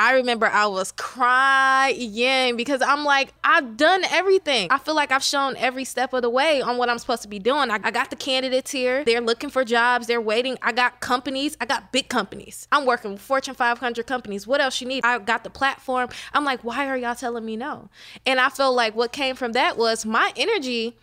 I 0.00 0.14
remember 0.14 0.46
I 0.46 0.66
was 0.66 0.92
crying 0.92 2.56
because 2.56 2.82
I'm 2.82 3.04
like, 3.04 3.32
I've 3.42 3.76
done 3.76 4.04
everything. 4.10 4.68
I 4.70 4.78
feel 4.78 4.94
like 4.94 5.10
I've 5.10 5.24
shown 5.24 5.56
every 5.56 5.84
step 5.84 6.12
of 6.12 6.22
the 6.22 6.30
way 6.30 6.60
on 6.60 6.78
what 6.78 6.88
I'm 6.88 6.98
supposed 6.98 7.22
to 7.22 7.28
be 7.28 7.38
doing. 7.38 7.70
I, 7.70 7.80
I, 7.82 7.90
got 7.90 8.10
the 8.10 8.16
candidates 8.16 8.70
here. 8.70 9.04
They're 9.04 9.20
looking 9.20 9.50
for 9.50 9.64
jobs. 9.64 10.06
They're 10.06 10.20
waiting. 10.20 10.56
I 10.62 10.72
got 10.72 11.00
companies. 11.00 11.56
I 11.60 11.66
got 11.66 11.90
big 11.92 12.08
companies. 12.08 12.68
I'm 12.70 12.86
working 12.86 13.12
with 13.12 13.20
Fortune 13.20 13.54
500 13.54 14.06
companies. 14.06 14.46
What 14.46 14.60
else 14.60 14.80
you 14.80 14.86
need? 14.86 15.04
I 15.04 15.18
got 15.18 15.44
the 15.44 15.50
platform. 15.50 16.10
I'm 16.32 16.44
like, 16.44 16.62
why 16.62 16.86
are 16.86 16.96
y'all 16.96 17.14
telling 17.14 17.44
me 17.44 17.56
no? 17.56 17.90
And 18.24 18.40
I 18.40 18.50
feel 18.50 18.72
like 18.72 18.94
what 18.94 19.12
came 19.12 19.34
from 19.36 19.52
that 19.52 19.76
was 19.76 20.06
my 20.06 20.32
energy 20.36 20.96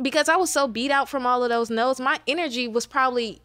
because 0.00 0.28
I 0.28 0.36
was 0.36 0.50
so 0.50 0.66
beat 0.66 0.90
out 0.90 1.08
from 1.08 1.26
all 1.26 1.42
of 1.42 1.50
those 1.50 1.70
no's. 1.70 2.00
My 2.00 2.20
energy 2.26 2.68
was 2.68 2.86
probably 2.86 3.41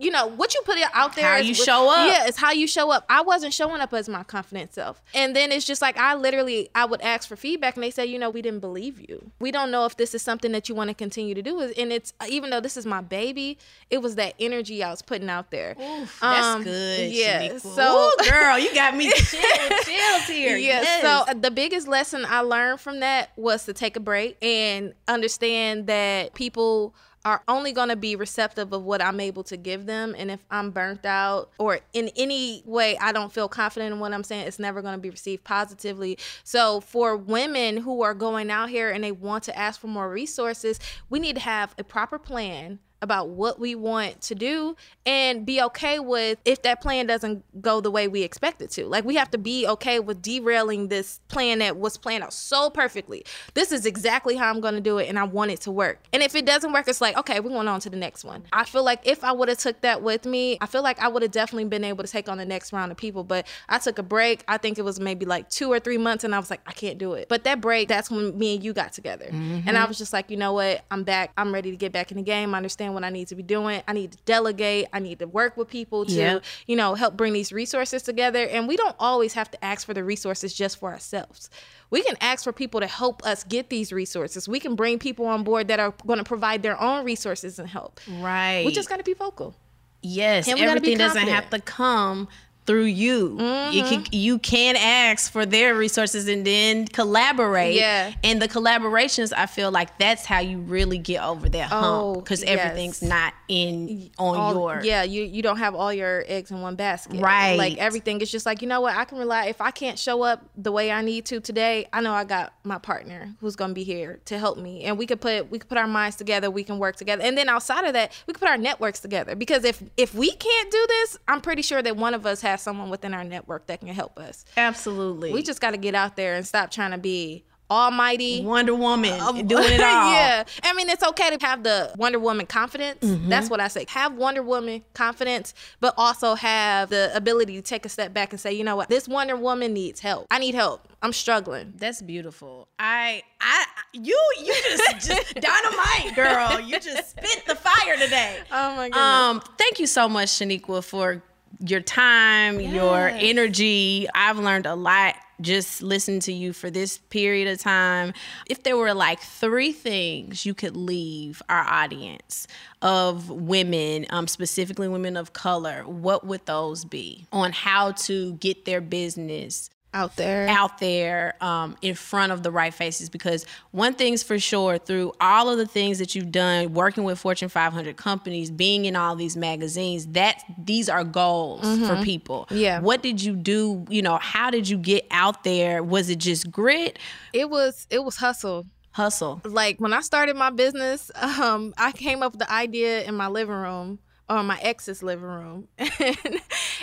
you 0.00 0.10
know 0.10 0.26
what 0.26 0.54
you 0.54 0.62
put 0.64 0.78
it 0.78 0.88
out 0.94 1.14
there. 1.14 1.26
How 1.26 1.36
you 1.36 1.54
show 1.54 1.90
up. 1.90 2.10
Yeah, 2.10 2.26
it's 2.26 2.38
how 2.38 2.52
you 2.52 2.66
show 2.66 2.90
up. 2.90 3.04
I 3.08 3.20
wasn't 3.20 3.52
showing 3.54 3.80
up 3.80 3.92
as 3.92 4.08
my 4.08 4.22
confident 4.22 4.72
self, 4.72 5.02
and 5.14 5.36
then 5.36 5.52
it's 5.52 5.66
just 5.66 5.82
like 5.82 5.96
I 5.98 6.14
literally 6.14 6.70
I 6.74 6.86
would 6.86 7.00
ask 7.02 7.28
for 7.28 7.36
feedback, 7.36 7.74
and 7.76 7.84
they 7.84 7.90
say, 7.90 8.06
you 8.06 8.18
know, 8.18 8.30
we 8.30 8.42
didn't 8.42 8.60
believe 8.60 9.00
you. 9.00 9.30
We 9.38 9.50
don't 9.50 9.70
know 9.70 9.84
if 9.84 9.96
this 9.96 10.14
is 10.14 10.22
something 10.22 10.52
that 10.52 10.68
you 10.68 10.74
want 10.74 10.88
to 10.88 10.94
continue 10.94 11.34
to 11.34 11.42
do. 11.42 11.60
And 11.60 11.92
it's 11.92 12.12
even 12.28 12.50
though 12.50 12.60
this 12.60 12.76
is 12.76 12.86
my 12.86 13.00
baby, 13.00 13.58
it 13.90 13.98
was 13.98 14.14
that 14.16 14.34
energy 14.40 14.82
I 14.82 14.90
was 14.90 15.02
putting 15.02 15.28
out 15.28 15.50
there. 15.50 15.76
Oof, 15.80 16.22
um, 16.22 16.62
that's 16.62 16.64
good. 16.64 17.12
Yeah. 17.12 17.58
So, 17.58 18.10
Ooh, 18.10 18.30
girl, 18.30 18.58
you 18.58 18.74
got 18.74 18.96
me 18.96 19.10
chill, 19.14 19.40
chills 19.84 20.22
here. 20.26 20.56
Yeah. 20.56 20.80
Yes. 20.80 21.02
So 21.02 21.30
uh, 21.30 21.34
the 21.34 21.50
biggest 21.50 21.88
lesson 21.88 22.24
I 22.26 22.40
learned 22.40 22.80
from 22.80 23.00
that 23.00 23.32
was 23.36 23.64
to 23.66 23.72
take 23.72 23.96
a 23.96 24.00
break 24.00 24.36
and 24.42 24.94
understand 25.08 25.86
that 25.88 26.34
people 26.34 26.94
are 27.24 27.42
only 27.48 27.72
going 27.72 27.90
to 27.90 27.96
be 27.96 28.16
receptive 28.16 28.72
of 28.72 28.82
what 28.82 29.02
I'm 29.02 29.20
able 29.20 29.42
to 29.44 29.56
give 29.56 29.86
them. 29.86 30.14
And 30.16 30.30
if 30.30 30.40
I'm 30.50 30.70
burnt 30.70 31.04
out 31.04 31.50
or 31.58 31.80
in 31.92 32.10
any 32.16 32.62
way 32.64 32.96
I 32.98 33.12
don't 33.12 33.32
feel 33.32 33.48
confident 33.48 33.92
in 33.92 34.00
what 34.00 34.12
I'm 34.12 34.24
saying, 34.24 34.46
it's 34.46 34.58
never 34.58 34.80
going 34.80 34.94
to 34.94 35.00
be 35.00 35.10
received 35.10 35.44
positively. 35.44 36.18
So 36.44 36.80
for 36.80 37.16
women 37.16 37.78
who 37.78 38.02
are 38.02 38.14
going 38.14 38.50
out 38.50 38.70
here 38.70 38.90
and 38.90 39.04
they 39.04 39.12
want 39.12 39.44
to 39.44 39.58
ask 39.58 39.80
for 39.80 39.88
more 39.88 40.10
resources, 40.10 40.80
we 41.10 41.18
need 41.18 41.36
to 41.36 41.42
have 41.42 41.74
a 41.78 41.84
proper 41.84 42.18
plan 42.18 42.78
about 43.02 43.28
what 43.28 43.58
we 43.58 43.74
want 43.74 44.20
to 44.20 44.34
do 44.34 44.76
and 45.06 45.46
be 45.46 45.60
okay 45.62 45.98
with 45.98 46.38
if 46.44 46.62
that 46.62 46.80
plan 46.80 47.06
doesn't 47.06 47.42
go 47.62 47.80
the 47.80 47.90
way 47.90 48.08
we 48.08 48.22
expect 48.22 48.60
it 48.60 48.70
to. 48.70 48.86
Like 48.86 49.04
we 49.04 49.16
have 49.16 49.30
to 49.30 49.38
be 49.38 49.66
okay 49.66 50.00
with 50.00 50.22
derailing 50.22 50.88
this 50.88 51.20
plan 51.28 51.60
that 51.60 51.76
was 51.76 51.96
planned 51.96 52.22
out 52.22 52.32
so 52.32 52.70
perfectly. 52.70 53.24
This 53.54 53.72
is 53.72 53.86
exactly 53.86 54.36
how 54.36 54.50
I'm 54.50 54.60
going 54.60 54.74
to 54.74 54.80
do 54.80 54.98
it 54.98 55.08
and 55.08 55.18
I 55.18 55.24
want 55.24 55.50
it 55.50 55.60
to 55.62 55.70
work. 55.70 56.00
And 56.12 56.22
if 56.22 56.34
it 56.34 56.44
doesn't 56.44 56.72
work, 56.72 56.88
it's 56.88 57.00
like, 57.00 57.16
okay, 57.16 57.40
we're 57.40 57.50
going 57.50 57.68
on 57.68 57.80
to 57.80 57.90
the 57.90 57.96
next 57.96 58.24
one. 58.24 58.44
I 58.52 58.64
feel 58.64 58.84
like 58.84 59.06
if 59.06 59.24
I 59.24 59.32
would 59.32 59.48
have 59.48 59.58
took 59.58 59.80
that 59.80 60.02
with 60.02 60.26
me, 60.26 60.58
I 60.60 60.66
feel 60.66 60.82
like 60.82 60.98
I 61.00 61.08
would 61.08 61.22
have 61.22 61.32
definitely 61.32 61.64
been 61.64 61.84
able 61.84 62.04
to 62.04 62.10
take 62.10 62.28
on 62.28 62.38
the 62.38 62.44
next 62.44 62.72
round 62.72 62.92
of 62.92 62.98
people, 62.98 63.24
but 63.24 63.46
I 63.68 63.78
took 63.78 63.98
a 63.98 64.02
break. 64.02 64.44
I 64.46 64.58
think 64.58 64.78
it 64.78 64.82
was 64.82 65.00
maybe 65.00 65.24
like 65.24 65.48
2 65.48 65.72
or 65.72 65.80
3 65.80 65.98
months 65.98 66.24
and 66.24 66.34
I 66.34 66.38
was 66.38 66.50
like, 66.50 66.60
I 66.66 66.72
can't 66.72 66.98
do 66.98 67.14
it. 67.14 67.28
But 67.28 67.44
that 67.44 67.60
break, 67.60 67.88
that's 67.88 68.10
when 68.10 68.36
me 68.38 68.56
and 68.56 68.64
you 68.64 68.72
got 68.72 68.92
together. 68.92 69.26
Mm-hmm. 69.26 69.68
And 69.68 69.78
I 69.78 69.86
was 69.86 69.96
just 69.96 70.12
like, 70.12 70.30
you 70.30 70.36
know 70.36 70.52
what? 70.52 70.84
I'm 70.90 71.04
back. 71.04 71.32
I'm 71.36 71.54
ready 71.54 71.70
to 71.70 71.76
get 71.76 71.92
back 71.92 72.10
in 72.10 72.16
the 72.16 72.22
game. 72.22 72.54
I 72.54 72.58
understand 72.58 72.89
what 72.94 73.04
I 73.04 73.10
need 73.10 73.28
to 73.28 73.34
be 73.34 73.42
doing. 73.42 73.82
I 73.86 73.92
need 73.92 74.12
to 74.12 74.18
delegate. 74.24 74.86
I 74.92 74.98
need 74.98 75.18
to 75.20 75.26
work 75.26 75.56
with 75.56 75.68
people 75.68 76.04
to, 76.06 76.12
yeah. 76.12 76.38
you 76.66 76.76
know, 76.76 76.94
help 76.94 77.16
bring 77.16 77.32
these 77.32 77.52
resources 77.52 78.02
together. 78.02 78.46
And 78.46 78.68
we 78.68 78.76
don't 78.76 78.96
always 78.98 79.34
have 79.34 79.50
to 79.50 79.64
ask 79.64 79.86
for 79.86 79.94
the 79.94 80.04
resources 80.04 80.54
just 80.54 80.78
for 80.78 80.90
ourselves. 80.90 81.50
We 81.90 82.02
can 82.02 82.16
ask 82.20 82.44
for 82.44 82.52
people 82.52 82.80
to 82.80 82.86
help 82.86 83.24
us 83.24 83.44
get 83.44 83.68
these 83.68 83.92
resources. 83.92 84.48
We 84.48 84.60
can 84.60 84.76
bring 84.76 84.98
people 84.98 85.26
on 85.26 85.42
board 85.42 85.68
that 85.68 85.80
are 85.80 85.92
going 86.06 86.18
to 86.18 86.24
provide 86.24 86.62
their 86.62 86.80
own 86.80 87.04
resources 87.04 87.58
and 87.58 87.68
help. 87.68 88.00
Right. 88.20 88.64
We 88.64 88.72
just 88.72 88.88
got 88.88 88.98
to 88.98 89.04
be 89.04 89.14
vocal. 89.14 89.56
Yes, 90.02 90.48
everything 90.48 90.96
doesn't 90.96 91.28
have 91.28 91.50
to 91.50 91.60
come 91.60 92.28
through 92.70 92.84
you. 92.84 93.30
Mm-hmm. 93.30 93.72
You 93.72 93.82
can 93.82 94.04
you 94.12 94.38
can 94.38 94.76
ask 94.76 95.32
for 95.32 95.44
their 95.44 95.74
resources 95.74 96.28
and 96.28 96.46
then 96.46 96.86
collaborate. 96.86 97.74
Yeah. 97.74 98.12
And 98.22 98.40
the 98.40 98.46
collaborations, 98.46 99.32
I 99.36 99.46
feel 99.46 99.72
like 99.72 99.98
that's 99.98 100.24
how 100.24 100.38
you 100.38 100.60
really 100.60 100.98
get 100.98 101.20
over 101.20 101.48
that 101.48 101.68
hump 101.68 102.22
because 102.22 102.44
oh, 102.44 102.46
everything's 102.46 103.02
yes. 103.02 103.08
not 103.08 103.34
in 103.48 104.12
on 104.18 104.36
all, 104.36 104.54
your. 104.54 104.84
Yeah, 104.84 105.02
you 105.02 105.24
you 105.24 105.42
don't 105.42 105.56
have 105.56 105.74
all 105.74 105.92
your 105.92 106.22
eggs 106.28 106.52
in 106.52 106.60
one 106.60 106.76
basket. 106.76 107.20
Right. 107.20 107.56
Like 107.56 107.78
everything 107.78 108.20
is 108.20 108.30
just 108.30 108.46
like 108.46 108.62
you 108.62 108.68
know 108.68 108.80
what 108.80 108.94
I 108.94 109.04
can 109.04 109.18
rely. 109.18 109.46
If 109.46 109.60
I 109.60 109.72
can't 109.72 109.98
show 109.98 110.22
up 110.22 110.48
the 110.56 110.70
way 110.70 110.92
I 110.92 111.02
need 111.02 111.24
to 111.26 111.40
today, 111.40 111.88
I 111.92 112.00
know 112.02 112.12
I 112.12 112.22
got 112.22 112.52
my 112.62 112.78
partner 112.78 113.34
who's 113.40 113.56
gonna 113.56 113.74
be 113.74 113.82
here 113.82 114.20
to 114.26 114.38
help 114.38 114.58
me, 114.58 114.84
and 114.84 114.96
we 114.96 115.06
could 115.06 115.20
put 115.20 115.50
we 115.50 115.58
could 115.58 115.68
put 115.68 115.78
our 115.78 115.88
minds 115.88 116.14
together. 116.14 116.52
We 116.52 116.62
can 116.62 116.78
work 116.78 116.94
together, 116.94 117.24
and 117.24 117.36
then 117.36 117.48
outside 117.48 117.84
of 117.84 117.94
that, 117.94 118.12
we 118.28 118.32
could 118.32 118.40
put 118.40 118.48
our 118.48 118.58
networks 118.58 119.00
together. 119.00 119.34
Because 119.34 119.64
if 119.64 119.82
if 119.96 120.14
we 120.14 120.30
can't 120.30 120.70
do 120.70 120.86
this, 120.88 121.18
I'm 121.26 121.40
pretty 121.40 121.62
sure 121.62 121.82
that 121.82 121.96
one 121.96 122.14
of 122.14 122.26
us 122.26 122.42
has 122.42 122.59
someone 122.60 122.90
within 122.90 123.14
our 123.14 123.24
network 123.24 123.66
that 123.66 123.80
can 123.80 123.88
help 123.88 124.18
us. 124.18 124.44
Absolutely. 124.56 125.32
We 125.32 125.42
just 125.42 125.60
got 125.60 125.72
to 125.72 125.78
get 125.78 125.94
out 125.94 126.16
there 126.16 126.34
and 126.34 126.46
stop 126.46 126.70
trying 126.70 126.92
to 126.92 126.98
be 126.98 127.44
almighty 127.70 128.42
Wonder 128.44 128.74
Woman 128.74 129.18
um, 129.20 129.34
doing 129.46 129.72
it 129.72 129.80
all. 129.80 130.12
yeah. 130.12 130.44
I 130.62 130.72
mean, 130.72 130.88
it's 130.88 131.04
okay 131.04 131.36
to 131.36 131.46
have 131.46 131.62
the 131.62 131.92
Wonder 131.96 132.18
Woman 132.18 132.46
confidence. 132.46 132.98
Mm-hmm. 133.00 133.28
That's 133.28 133.48
what 133.48 133.60
I 133.60 133.68
say. 133.68 133.86
Have 133.88 134.14
Wonder 134.14 134.42
Woman 134.42 134.82
confidence, 134.92 135.54
but 135.78 135.94
also 135.96 136.34
have 136.34 136.90
the 136.90 137.10
ability 137.14 137.54
to 137.54 137.62
take 137.62 137.86
a 137.86 137.88
step 137.88 138.12
back 138.12 138.32
and 138.32 138.40
say, 138.40 138.52
you 138.52 138.64
know 138.64 138.76
what? 138.76 138.88
This 138.88 139.06
Wonder 139.08 139.36
Woman 139.36 139.72
needs 139.72 140.00
help. 140.00 140.26
I 140.30 140.38
need 140.38 140.54
help. 140.54 140.88
I'm 141.02 141.12
struggling. 141.12 141.72
That's 141.76 142.02
beautiful. 142.02 142.68
I 142.78 143.22
I 143.40 143.64
you 143.94 144.20
you 144.38 144.52
just 144.52 145.08
just 145.08 145.34
dynamite, 145.34 146.14
girl. 146.14 146.60
You 146.60 146.78
just 146.78 147.10
spit 147.10 147.44
the 147.46 147.54
fire 147.54 147.96
today. 147.96 148.36
Oh 148.52 148.76
my 148.76 148.88
goodness. 148.90 149.00
Um, 149.00 149.42
thank 149.56 149.78
you 149.78 149.86
so 149.86 150.08
much, 150.08 150.28
Shaniqua, 150.28 150.84
for 150.84 151.22
your 151.58 151.80
time, 151.80 152.60
yes. 152.60 152.72
your 152.72 153.08
energy. 153.08 154.06
I've 154.14 154.38
learned 154.38 154.66
a 154.66 154.74
lot 154.74 155.16
just 155.40 155.82
listening 155.82 156.20
to 156.20 156.32
you 156.32 156.52
for 156.52 156.70
this 156.70 156.98
period 156.98 157.48
of 157.48 157.58
time. 157.60 158.12
If 158.46 158.62
there 158.62 158.76
were 158.76 158.94
like 158.94 159.20
three 159.20 159.72
things 159.72 160.44
you 160.44 160.54
could 160.54 160.76
leave 160.76 161.42
our 161.48 161.62
audience 161.62 162.46
of 162.82 163.30
women, 163.30 164.06
um, 164.10 164.26
specifically 164.28 164.88
women 164.88 165.16
of 165.16 165.32
color, 165.32 165.82
what 165.84 166.26
would 166.26 166.44
those 166.46 166.84
be 166.84 167.26
on 167.32 167.52
how 167.52 167.92
to 167.92 168.34
get 168.34 168.64
their 168.64 168.80
business 168.80 169.70
out 169.92 170.16
there. 170.16 170.48
Out 170.48 170.78
there 170.78 171.34
um, 171.40 171.76
in 171.82 171.94
front 171.94 172.32
of 172.32 172.42
the 172.42 172.50
right 172.50 172.72
faces 172.72 173.10
because 173.10 173.44
one 173.72 173.94
thing's 173.94 174.22
for 174.22 174.38
sure 174.38 174.78
through 174.78 175.12
all 175.20 175.48
of 175.48 175.58
the 175.58 175.66
things 175.66 175.98
that 175.98 176.14
you've 176.14 176.30
done 176.30 176.74
working 176.74 177.04
with 177.04 177.18
fortune 177.18 177.48
500 177.48 177.96
companies 177.96 178.50
being 178.50 178.84
in 178.84 178.96
all 178.96 179.16
these 179.16 179.36
magazines 179.36 180.06
that 180.08 180.42
these 180.58 180.88
are 180.88 181.04
goals 181.04 181.62
mm-hmm. 181.62 181.86
for 181.86 182.02
people. 182.04 182.46
Yeah. 182.50 182.80
What 182.80 183.02
did 183.02 183.22
you 183.22 183.34
do 183.34 183.84
you 183.88 184.02
know 184.02 184.18
how 184.18 184.50
did 184.50 184.68
you 184.68 184.78
get 184.78 185.06
out 185.10 185.44
there? 185.44 185.82
Was 185.82 186.08
it 186.08 186.18
just 186.18 186.50
grit? 186.50 186.98
It 187.32 187.50
was 187.50 187.86
it 187.90 188.04
was 188.04 188.16
hustle. 188.16 188.66
Hustle. 188.92 189.40
Like 189.44 189.80
when 189.80 189.92
i 189.92 190.00
started 190.00 190.36
my 190.36 190.50
business 190.50 191.10
um, 191.40 191.72
i 191.78 191.92
came 191.92 192.22
up 192.22 192.32
with 192.32 192.40
the 192.40 192.52
idea 192.52 193.04
in 193.04 193.14
my 193.14 193.28
living 193.28 193.54
room 193.54 193.98
or 194.30 194.44
my 194.44 194.58
ex's 194.62 195.02
living 195.02 195.24
room. 195.24 195.68
and, 195.78 196.16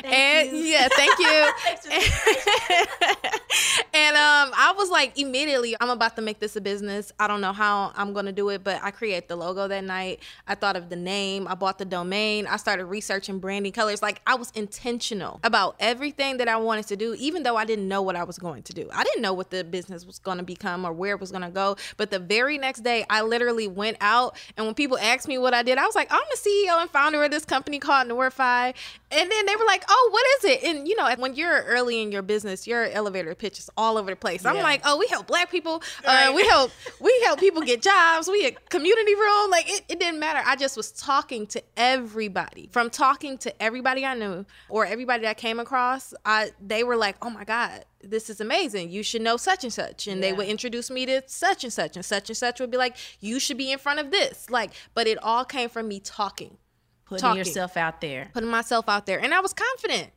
and 0.03 0.51
yeah, 0.51 0.87
thank 0.91 1.17
you. 1.17 1.51
and 3.93 4.15
um, 4.17 4.51
I 4.55 4.73
was 4.75 4.89
like 4.89 5.17
immediately, 5.17 5.75
I'm 5.79 5.89
about 5.89 6.15
to 6.17 6.21
make 6.21 6.39
this 6.39 6.55
a 6.57 6.61
business. 6.61 7.11
I 7.19 7.27
don't 7.27 7.39
know 7.39 7.53
how 7.53 7.93
I'm 7.95 8.13
gonna 8.13 8.33
do 8.33 8.49
it, 8.49 8.63
but 8.63 8.81
I 8.83 8.91
create 8.91 9.29
the 9.29 9.35
logo 9.35 9.67
that 9.67 9.83
night. 9.83 10.21
I 10.47 10.55
thought 10.55 10.75
of 10.75 10.89
the 10.89 10.95
name. 10.95 11.47
I 11.47 11.55
bought 11.55 11.77
the 11.77 11.85
domain. 11.85 12.47
I 12.47 12.57
started 12.57 12.85
researching 12.85 13.39
branding 13.39 13.71
colors. 13.71 14.01
Like 14.01 14.21
I 14.27 14.35
was 14.35 14.51
intentional 14.51 15.39
about 15.43 15.75
everything 15.79 16.37
that 16.37 16.49
I 16.49 16.57
wanted 16.57 16.87
to 16.87 16.97
do, 16.97 17.15
even 17.17 17.43
though 17.43 17.55
I 17.55 17.63
didn't 17.63 17.87
know 17.87 18.01
what 18.01 18.15
I 18.15 18.23
was 18.23 18.37
going 18.37 18.63
to 18.63 18.73
do. 18.73 18.89
I 18.93 19.03
didn't 19.05 19.21
know 19.21 19.33
what 19.33 19.51
the 19.51 19.63
business 19.63 20.05
was 20.05 20.19
gonna 20.19 20.43
become 20.43 20.85
or 20.85 20.91
where 20.91 21.15
it 21.15 21.21
was 21.21 21.31
gonna 21.31 21.51
go. 21.51 21.77
But 21.95 22.11
the 22.11 22.19
very 22.19 22.57
next 22.57 22.81
day, 22.81 23.05
I 23.09 23.21
literally 23.21 23.67
went 23.67 23.97
out, 24.01 24.37
and 24.57 24.65
when 24.65 24.75
people 24.75 24.97
asked 24.97 25.27
me 25.27 25.37
what 25.37 25.53
I 25.53 25.63
did, 25.63 25.77
I 25.77 25.85
was 25.85 25.95
like, 25.95 26.11
I'm 26.11 26.21
the 26.29 26.37
CEO 26.37 26.81
and 26.81 26.89
founder 26.89 27.23
of 27.23 27.31
this 27.31 27.36
company 27.45 27.79
called 27.79 28.07
Noirefy. 28.07 28.73
And 29.09 29.31
then 29.31 29.45
they 29.45 29.55
were 29.55 29.65
like, 29.65 29.83
oh, 29.87 30.09
what 30.11 30.25
is 30.37 30.51
it? 30.51 30.63
And 30.63 30.87
you 30.87 30.95
know, 30.95 31.13
when 31.17 31.35
you're 31.35 31.63
early 31.63 32.01
in 32.01 32.11
your 32.11 32.21
business, 32.21 32.67
your 32.67 32.85
elevator 32.85 33.33
pitch 33.35 33.59
is 33.59 33.69
all 33.77 33.97
over 33.97 34.09
the 34.09 34.15
place. 34.15 34.45
I'm 34.45 34.57
like, 34.57 34.81
oh, 34.83 34.97
we 34.97 35.07
help 35.07 35.27
black 35.27 35.49
people. 35.49 35.81
Uh, 36.03 36.07
right. 36.07 36.27
Uh, 36.27 36.33
we 36.33 36.47
help 36.47 36.71
we 36.99 37.21
help 37.25 37.39
people 37.39 37.61
get 37.61 37.81
jobs. 37.81 38.27
We 38.27 38.45
a 38.47 38.51
community 38.51 39.15
room. 39.15 39.49
Like 39.49 39.69
it, 39.69 39.83
it 39.87 39.99
didn't 39.99 40.19
matter. 40.19 40.41
I 40.45 40.55
just 40.55 40.75
was 40.75 40.91
talking 40.91 41.47
to 41.47 41.63
everybody. 41.77 42.69
From 42.71 42.89
talking 42.89 43.37
to 43.39 43.63
everybody 43.63 44.05
I 44.05 44.13
knew 44.13 44.45
or 44.69 44.85
everybody 44.85 45.23
that 45.23 45.29
I 45.29 45.33
came 45.33 45.59
across, 45.59 46.13
I 46.25 46.51
they 46.59 46.83
were 46.83 46.97
like, 46.97 47.15
oh 47.21 47.29
my 47.29 47.43
God, 47.45 47.85
this 48.01 48.29
is 48.29 48.41
amazing. 48.41 48.91
You 48.91 49.03
should 49.03 49.21
know 49.21 49.37
such 49.37 49.63
and 49.63 49.73
such. 49.73 50.07
And 50.07 50.17
yeah. 50.17 50.29
they 50.29 50.33
would 50.33 50.47
introduce 50.47 50.89
me 50.89 51.05
to 51.05 51.21
such 51.27 51.63
and 51.63 51.73
such. 51.73 51.95
And 51.95 52.05
such 52.05 52.29
and 52.29 52.37
such 52.37 52.59
would 52.59 52.71
be 52.71 52.77
like, 52.77 52.97
you 53.19 53.39
should 53.39 53.57
be 53.57 53.71
in 53.71 53.79
front 53.79 53.99
of 53.99 54.11
this. 54.11 54.49
Like, 54.49 54.71
but 54.93 55.07
it 55.07 55.17
all 55.23 55.45
came 55.45 55.69
from 55.69 55.87
me 55.87 55.99
talking 55.99 56.57
putting 57.07 57.21
talking, 57.21 57.37
yourself 57.39 57.77
out 57.77 58.01
there, 58.01 58.29
putting 58.33 58.49
myself 58.49 58.87
out 58.87 59.05
there, 59.05 59.19
and 59.19 59.33
I 59.33 59.39
was 59.39 59.53
confident. 59.53 60.11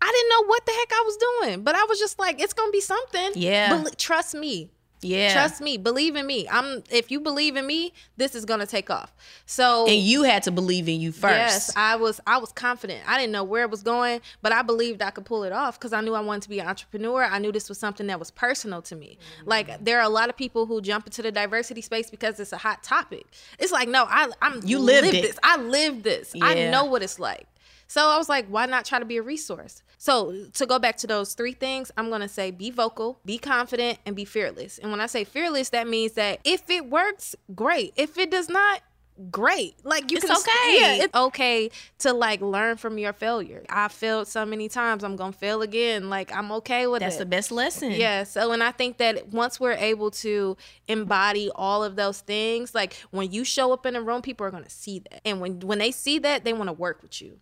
I 0.00 0.12
didn't 0.12 0.28
know 0.30 0.48
what 0.48 0.66
the 0.66 0.72
heck 0.72 0.92
I 0.92 1.02
was 1.06 1.16
doing, 1.16 1.62
but 1.62 1.74
I 1.74 1.84
was 1.84 1.98
just 1.98 2.18
like, 2.18 2.40
it's 2.40 2.52
gonna 2.52 2.70
be 2.70 2.80
something. 2.80 3.30
Yeah, 3.34 3.82
Be- 3.82 3.90
trust 3.96 4.34
me. 4.34 4.70
Yeah, 5.02 5.32
trust 5.32 5.60
me. 5.60 5.76
Believe 5.76 6.16
in 6.16 6.26
me. 6.26 6.48
I'm. 6.48 6.82
If 6.90 7.10
you 7.10 7.20
believe 7.20 7.56
in 7.56 7.66
me, 7.66 7.92
this 8.16 8.34
is 8.34 8.44
gonna 8.44 8.66
take 8.66 8.90
off. 8.90 9.14
So, 9.44 9.86
and 9.86 10.00
you 10.00 10.22
had 10.22 10.42
to 10.44 10.50
believe 10.50 10.88
in 10.88 11.00
you 11.00 11.12
first. 11.12 11.34
Yes, 11.34 11.72
I 11.76 11.96
was. 11.96 12.20
I 12.26 12.38
was 12.38 12.50
confident. 12.52 13.02
I 13.06 13.18
didn't 13.18 13.32
know 13.32 13.44
where 13.44 13.62
it 13.62 13.70
was 13.70 13.82
going, 13.82 14.20
but 14.42 14.52
I 14.52 14.62
believed 14.62 15.02
I 15.02 15.10
could 15.10 15.26
pull 15.26 15.44
it 15.44 15.52
off 15.52 15.78
because 15.78 15.92
I 15.92 16.00
knew 16.00 16.14
I 16.14 16.20
wanted 16.20 16.42
to 16.42 16.48
be 16.48 16.60
an 16.60 16.66
entrepreneur. 16.66 17.24
I 17.24 17.38
knew 17.38 17.52
this 17.52 17.68
was 17.68 17.78
something 17.78 18.06
that 18.06 18.18
was 18.18 18.30
personal 18.30 18.80
to 18.82 18.96
me. 18.96 19.18
Mm-hmm. 19.40 19.48
Like 19.48 19.84
there 19.84 19.98
are 19.98 20.04
a 20.04 20.08
lot 20.08 20.30
of 20.30 20.36
people 20.36 20.66
who 20.66 20.80
jump 20.80 21.06
into 21.06 21.22
the 21.22 21.30
diversity 21.30 21.82
space 21.82 22.10
because 22.10 22.40
it's 22.40 22.52
a 22.52 22.58
hot 22.58 22.82
topic. 22.82 23.26
It's 23.58 23.72
like 23.72 23.88
no, 23.88 24.04
I, 24.08 24.30
I'm. 24.40 24.60
You 24.64 24.78
lived, 24.78 25.12
lived 25.12 25.28
this. 25.28 25.38
I 25.42 25.58
lived 25.58 26.04
this. 26.04 26.32
Yeah. 26.34 26.46
I 26.46 26.70
know 26.70 26.84
what 26.84 27.02
it's 27.02 27.18
like. 27.18 27.46
So 27.88 28.08
I 28.08 28.18
was 28.18 28.28
like, 28.28 28.46
why 28.48 28.66
not 28.66 28.84
try 28.84 28.98
to 28.98 29.04
be 29.04 29.16
a 29.16 29.22
resource? 29.22 29.82
So 29.98 30.46
to 30.54 30.66
go 30.66 30.78
back 30.78 30.96
to 30.98 31.06
those 31.06 31.34
three 31.34 31.52
things, 31.52 31.90
I'm 31.96 32.10
gonna 32.10 32.28
say 32.28 32.50
be 32.50 32.70
vocal, 32.70 33.20
be 33.24 33.38
confident, 33.38 33.98
and 34.04 34.14
be 34.14 34.24
fearless. 34.24 34.78
And 34.78 34.90
when 34.90 35.00
I 35.00 35.06
say 35.06 35.24
fearless, 35.24 35.70
that 35.70 35.88
means 35.88 36.12
that 36.12 36.40
if 36.44 36.68
it 36.68 36.86
works, 36.86 37.34
great. 37.54 37.92
If 37.96 38.18
it 38.18 38.30
does 38.30 38.48
not, 38.48 38.82
great. 39.30 39.74
Like 39.84 40.10
you 40.10 40.18
it's 40.18 40.26
can 40.26 40.36
okay. 40.36 40.78
Yeah, 40.78 41.04
it's 41.04 41.14
okay 41.14 41.70
to 42.00 42.12
like 42.12 42.40
learn 42.40 42.76
from 42.76 42.98
your 42.98 43.12
failure. 43.12 43.64
I 43.68 43.88
failed 43.88 44.28
so 44.28 44.44
many 44.44 44.68
times. 44.68 45.04
I'm 45.04 45.16
gonna 45.16 45.32
fail 45.32 45.62
again. 45.62 46.10
Like 46.10 46.34
I'm 46.34 46.52
okay 46.52 46.86
with 46.86 47.00
That's 47.00 47.16
it. 47.16 47.18
That's 47.18 47.24
the 47.24 47.26
best 47.26 47.52
lesson. 47.52 47.92
Yeah. 47.92 48.24
So 48.24 48.52
and 48.52 48.62
I 48.62 48.72
think 48.72 48.98
that 48.98 49.28
once 49.28 49.58
we're 49.58 49.72
able 49.72 50.10
to 50.12 50.56
embody 50.88 51.50
all 51.54 51.82
of 51.82 51.96
those 51.96 52.20
things, 52.20 52.74
like 52.74 52.94
when 53.10 53.32
you 53.32 53.44
show 53.44 53.72
up 53.72 53.86
in 53.86 53.96
a 53.96 54.02
room, 54.02 54.22
people 54.22 54.46
are 54.46 54.50
gonna 54.50 54.70
see 54.70 55.00
that. 55.00 55.26
And 55.26 55.40
when 55.40 55.60
when 55.60 55.78
they 55.78 55.90
see 55.90 56.18
that, 56.20 56.44
they 56.44 56.52
want 56.52 56.68
to 56.68 56.74
work 56.74 57.02
with 57.02 57.20
you. 57.22 57.38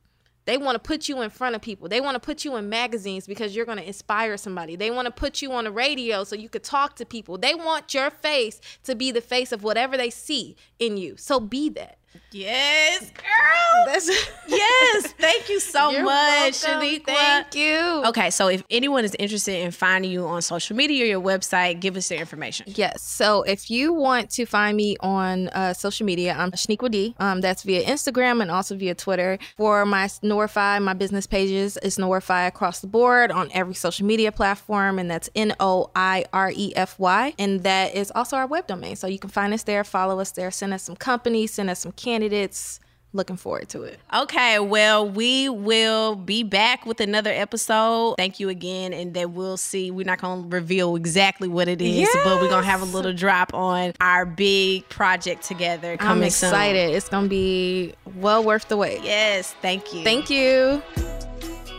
They 0.46 0.58
want 0.58 0.74
to 0.74 0.78
put 0.78 1.08
you 1.08 1.22
in 1.22 1.30
front 1.30 1.54
of 1.54 1.62
people. 1.62 1.88
They 1.88 2.00
want 2.00 2.16
to 2.16 2.20
put 2.20 2.44
you 2.44 2.56
in 2.56 2.68
magazines 2.68 3.26
because 3.26 3.56
you're 3.56 3.64
going 3.64 3.78
to 3.78 3.86
inspire 3.86 4.36
somebody. 4.36 4.76
They 4.76 4.90
want 4.90 5.06
to 5.06 5.12
put 5.12 5.40
you 5.40 5.52
on 5.52 5.64
the 5.64 5.70
radio 5.70 6.24
so 6.24 6.36
you 6.36 6.48
could 6.48 6.64
talk 6.64 6.96
to 6.96 7.06
people. 7.06 7.38
They 7.38 7.54
want 7.54 7.94
your 7.94 8.10
face 8.10 8.60
to 8.84 8.94
be 8.94 9.10
the 9.10 9.20
face 9.20 9.52
of 9.52 9.62
whatever 9.62 9.96
they 9.96 10.10
see 10.10 10.56
in 10.78 10.96
you. 10.96 11.16
So 11.16 11.40
be 11.40 11.68
that. 11.70 11.98
Yes, 12.30 13.10
girl. 13.10 13.86
That's 13.86 14.08
yes. 14.48 15.12
Thank 15.12 15.48
you 15.48 15.60
so 15.60 15.90
You're 15.90 16.02
much, 16.02 16.62
welcome. 16.64 16.88
Shaniqua. 16.88 17.04
Thank 17.04 17.54
you. 17.54 18.02
Okay, 18.06 18.30
so 18.30 18.48
if 18.48 18.64
anyone 18.70 19.04
is 19.04 19.14
interested 19.18 19.60
in 19.60 19.70
finding 19.70 20.10
you 20.10 20.26
on 20.26 20.42
social 20.42 20.76
media 20.76 21.04
or 21.04 21.06
your 21.06 21.20
website, 21.20 21.80
give 21.80 21.96
us 21.96 22.08
their 22.08 22.18
information. 22.18 22.66
Yes. 22.68 23.02
So 23.02 23.42
if 23.42 23.70
you 23.70 23.92
want 23.92 24.30
to 24.30 24.46
find 24.46 24.76
me 24.76 24.96
on 25.00 25.48
uh, 25.48 25.74
social 25.74 26.04
media, 26.06 26.34
I'm 26.36 26.50
Shaniqua 26.50 26.90
D. 26.90 27.14
Um, 27.20 27.40
that's 27.40 27.62
via 27.62 27.84
Instagram 27.84 28.42
and 28.42 28.50
also 28.50 28.76
via 28.76 28.94
Twitter. 28.94 29.38
For 29.56 29.86
my 29.86 30.06
Noirefy, 30.06 30.82
my 30.82 30.94
business 30.94 31.26
pages, 31.26 31.78
it's 31.82 31.98
Noirefy 31.98 32.48
across 32.48 32.80
the 32.80 32.88
board 32.88 33.30
on 33.30 33.48
every 33.52 33.74
social 33.74 34.06
media 34.06 34.32
platform, 34.32 34.98
and 34.98 35.10
that's 35.10 35.30
N 35.34 35.54
O 35.60 35.90
I 35.94 36.24
R 36.32 36.52
E 36.54 36.72
F 36.74 36.98
Y. 36.98 37.34
And 37.38 37.62
that 37.62 37.94
is 37.94 38.10
also 38.14 38.36
our 38.36 38.46
web 38.46 38.66
domain. 38.66 38.96
So 38.96 39.06
you 39.06 39.18
can 39.18 39.30
find 39.30 39.54
us 39.54 39.62
there, 39.62 39.84
follow 39.84 40.18
us 40.18 40.32
there, 40.32 40.50
send 40.50 40.74
us 40.74 40.82
some 40.82 40.96
companies, 40.96 41.52
send 41.52 41.70
us 41.70 41.78
some 41.78 41.92
candidates. 42.04 42.80
Looking 43.16 43.36
forward 43.36 43.68
to 43.68 43.82
it. 43.84 44.00
Okay, 44.12 44.58
well, 44.58 45.08
we 45.08 45.48
will 45.48 46.16
be 46.16 46.42
back 46.42 46.84
with 46.84 47.00
another 47.00 47.30
episode. 47.30 48.16
Thank 48.16 48.40
you 48.40 48.48
again, 48.48 48.92
and 48.92 49.14
then 49.14 49.34
we'll 49.34 49.56
see. 49.56 49.92
We're 49.92 50.04
not 50.04 50.20
going 50.20 50.42
to 50.42 50.48
reveal 50.48 50.96
exactly 50.96 51.46
what 51.46 51.68
it 51.68 51.80
is, 51.80 52.08
but 52.24 52.42
we're 52.42 52.48
going 52.48 52.64
to 52.64 52.68
have 52.68 52.82
a 52.82 52.86
little 52.86 53.12
drop 53.12 53.54
on 53.54 53.92
our 54.00 54.26
big 54.26 54.88
project 54.88 55.44
together 55.44 55.96
I'm 56.00 56.16
soon. 56.16 56.24
excited. 56.24 56.92
It's 56.92 57.08
going 57.08 57.26
to 57.26 57.30
be 57.30 57.94
well 58.16 58.42
worth 58.42 58.66
the 58.66 58.76
wait. 58.76 59.04
Yes, 59.04 59.54
thank 59.62 59.94
you. 59.94 60.02
Thank 60.02 60.28
you. 60.28 60.82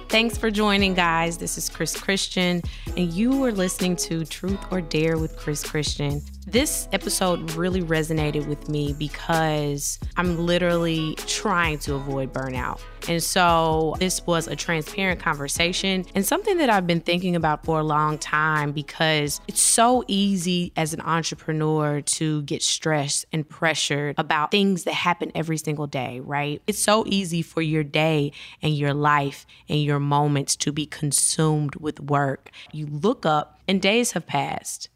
Thanks 0.07 0.37
for 0.37 0.49
joining, 0.49 0.93
guys. 0.93 1.37
This 1.37 1.57
is 1.57 1.67
Chris 1.67 1.99
Christian, 1.99 2.61
and 2.95 3.11
you 3.11 3.43
are 3.43 3.51
listening 3.51 3.97
to 3.97 4.23
Truth 4.23 4.59
or 4.71 4.79
Dare 4.79 5.17
with 5.17 5.35
Chris 5.35 5.69
Christian. 5.69 6.21
This 6.47 6.87
episode 6.91 7.53
really 7.53 7.81
resonated 7.81 8.45
with 8.45 8.69
me 8.69 8.93
because 8.93 9.99
I'm 10.15 10.45
literally 10.45 11.15
trying 11.25 11.79
to 11.79 11.95
avoid 11.95 12.31
burnout. 12.31 12.79
And 13.09 13.21
so 13.21 13.95
this 13.97 14.23
was 14.27 14.47
a 14.47 14.55
transparent 14.55 15.19
conversation 15.19 16.05
and 16.13 16.23
something 16.23 16.57
that 16.59 16.69
I've 16.69 16.85
been 16.85 16.99
thinking 17.01 17.35
about 17.35 17.65
for 17.65 17.79
a 17.79 17.83
long 17.83 18.19
time 18.19 18.73
because 18.73 19.41
it's 19.47 19.59
so 19.59 20.03
easy 20.07 20.71
as 20.75 20.93
an 20.93 21.01
entrepreneur 21.01 22.01
to 22.01 22.43
get 22.43 22.61
stressed 22.61 23.25
and 23.33 23.47
pressured 23.47 24.13
about 24.19 24.51
things 24.51 24.83
that 24.83 24.93
happen 24.93 25.31
every 25.33 25.57
single 25.57 25.87
day, 25.87 26.19
right? 26.19 26.61
It's 26.67 26.79
so 26.79 27.05
easy 27.07 27.41
for 27.41 27.63
your 27.63 27.83
day 27.83 28.31
and 28.61 28.77
your 28.77 28.93
life 28.93 29.47
and 29.67 29.83
your 29.83 29.99
moments 29.99 30.55
to 30.57 30.71
be 30.71 30.85
consumed 30.85 31.75
with 31.77 31.99
work. 31.99 32.51
You 32.71 32.85
look 32.85 33.25
up 33.25 33.59
and 33.67 33.81
days 33.81 34.11
have 34.11 34.27
passed. 34.27 34.89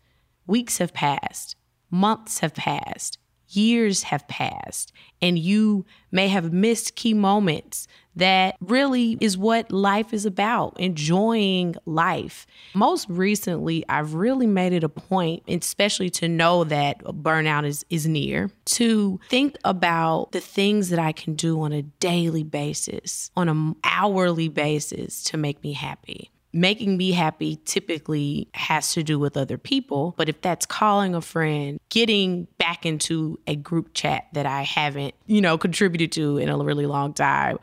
Weeks 0.49 0.79
have 0.79 0.95
passed, 0.95 1.55
months 1.91 2.39
have 2.39 2.55
passed, 2.55 3.19
years 3.49 4.01
have 4.01 4.27
passed, 4.27 4.91
and 5.21 5.37
you 5.37 5.85
may 6.11 6.27
have 6.27 6.51
missed 6.51 6.95
key 6.95 7.13
moments 7.13 7.85
that 8.15 8.55
really 8.59 9.15
is 9.21 9.37
what 9.37 9.71
life 9.71 10.11
is 10.11 10.25
about 10.25 10.79
enjoying 10.79 11.75
life. 11.85 12.47
Most 12.73 13.07
recently, 13.09 13.85
I've 13.87 14.15
really 14.15 14.47
made 14.47 14.73
it 14.73 14.83
a 14.83 14.89
point, 14.89 15.43
especially 15.47 16.09
to 16.09 16.27
know 16.27 16.63
that 16.63 17.03
burnout 17.03 17.67
is, 17.67 17.85
is 17.91 18.07
near, 18.07 18.49
to 18.65 19.19
think 19.29 19.55
about 19.63 20.31
the 20.31 20.41
things 20.41 20.89
that 20.89 20.97
I 20.97 21.11
can 21.11 21.35
do 21.35 21.61
on 21.61 21.73
a 21.73 21.83
daily 21.83 22.43
basis, 22.43 23.29
on 23.37 23.49
an 23.49 23.75
hourly 23.83 24.49
basis 24.49 25.23
to 25.25 25.37
make 25.37 25.61
me 25.61 25.73
happy 25.73 26.31
making 26.51 26.97
me 26.97 27.11
happy 27.11 27.59
typically 27.65 28.47
has 28.53 28.93
to 28.93 29.03
do 29.03 29.19
with 29.19 29.37
other 29.37 29.57
people. 29.57 30.13
But 30.17 30.29
if 30.29 30.41
that's 30.41 30.65
calling 30.65 31.15
a 31.15 31.21
friend, 31.21 31.79
getting 31.89 32.47
back 32.57 32.85
into 32.85 33.39
a 33.47 33.55
group 33.55 33.93
chat 33.93 34.27
that 34.33 34.45
I 34.45 34.63
haven't, 34.63 35.13
you 35.27 35.41
know, 35.41 35.57
contributed 35.57 36.11
to 36.13 36.37
in 36.37 36.49
a 36.49 36.57
really 36.57 36.85
long 36.85 37.13
time, 37.13 37.59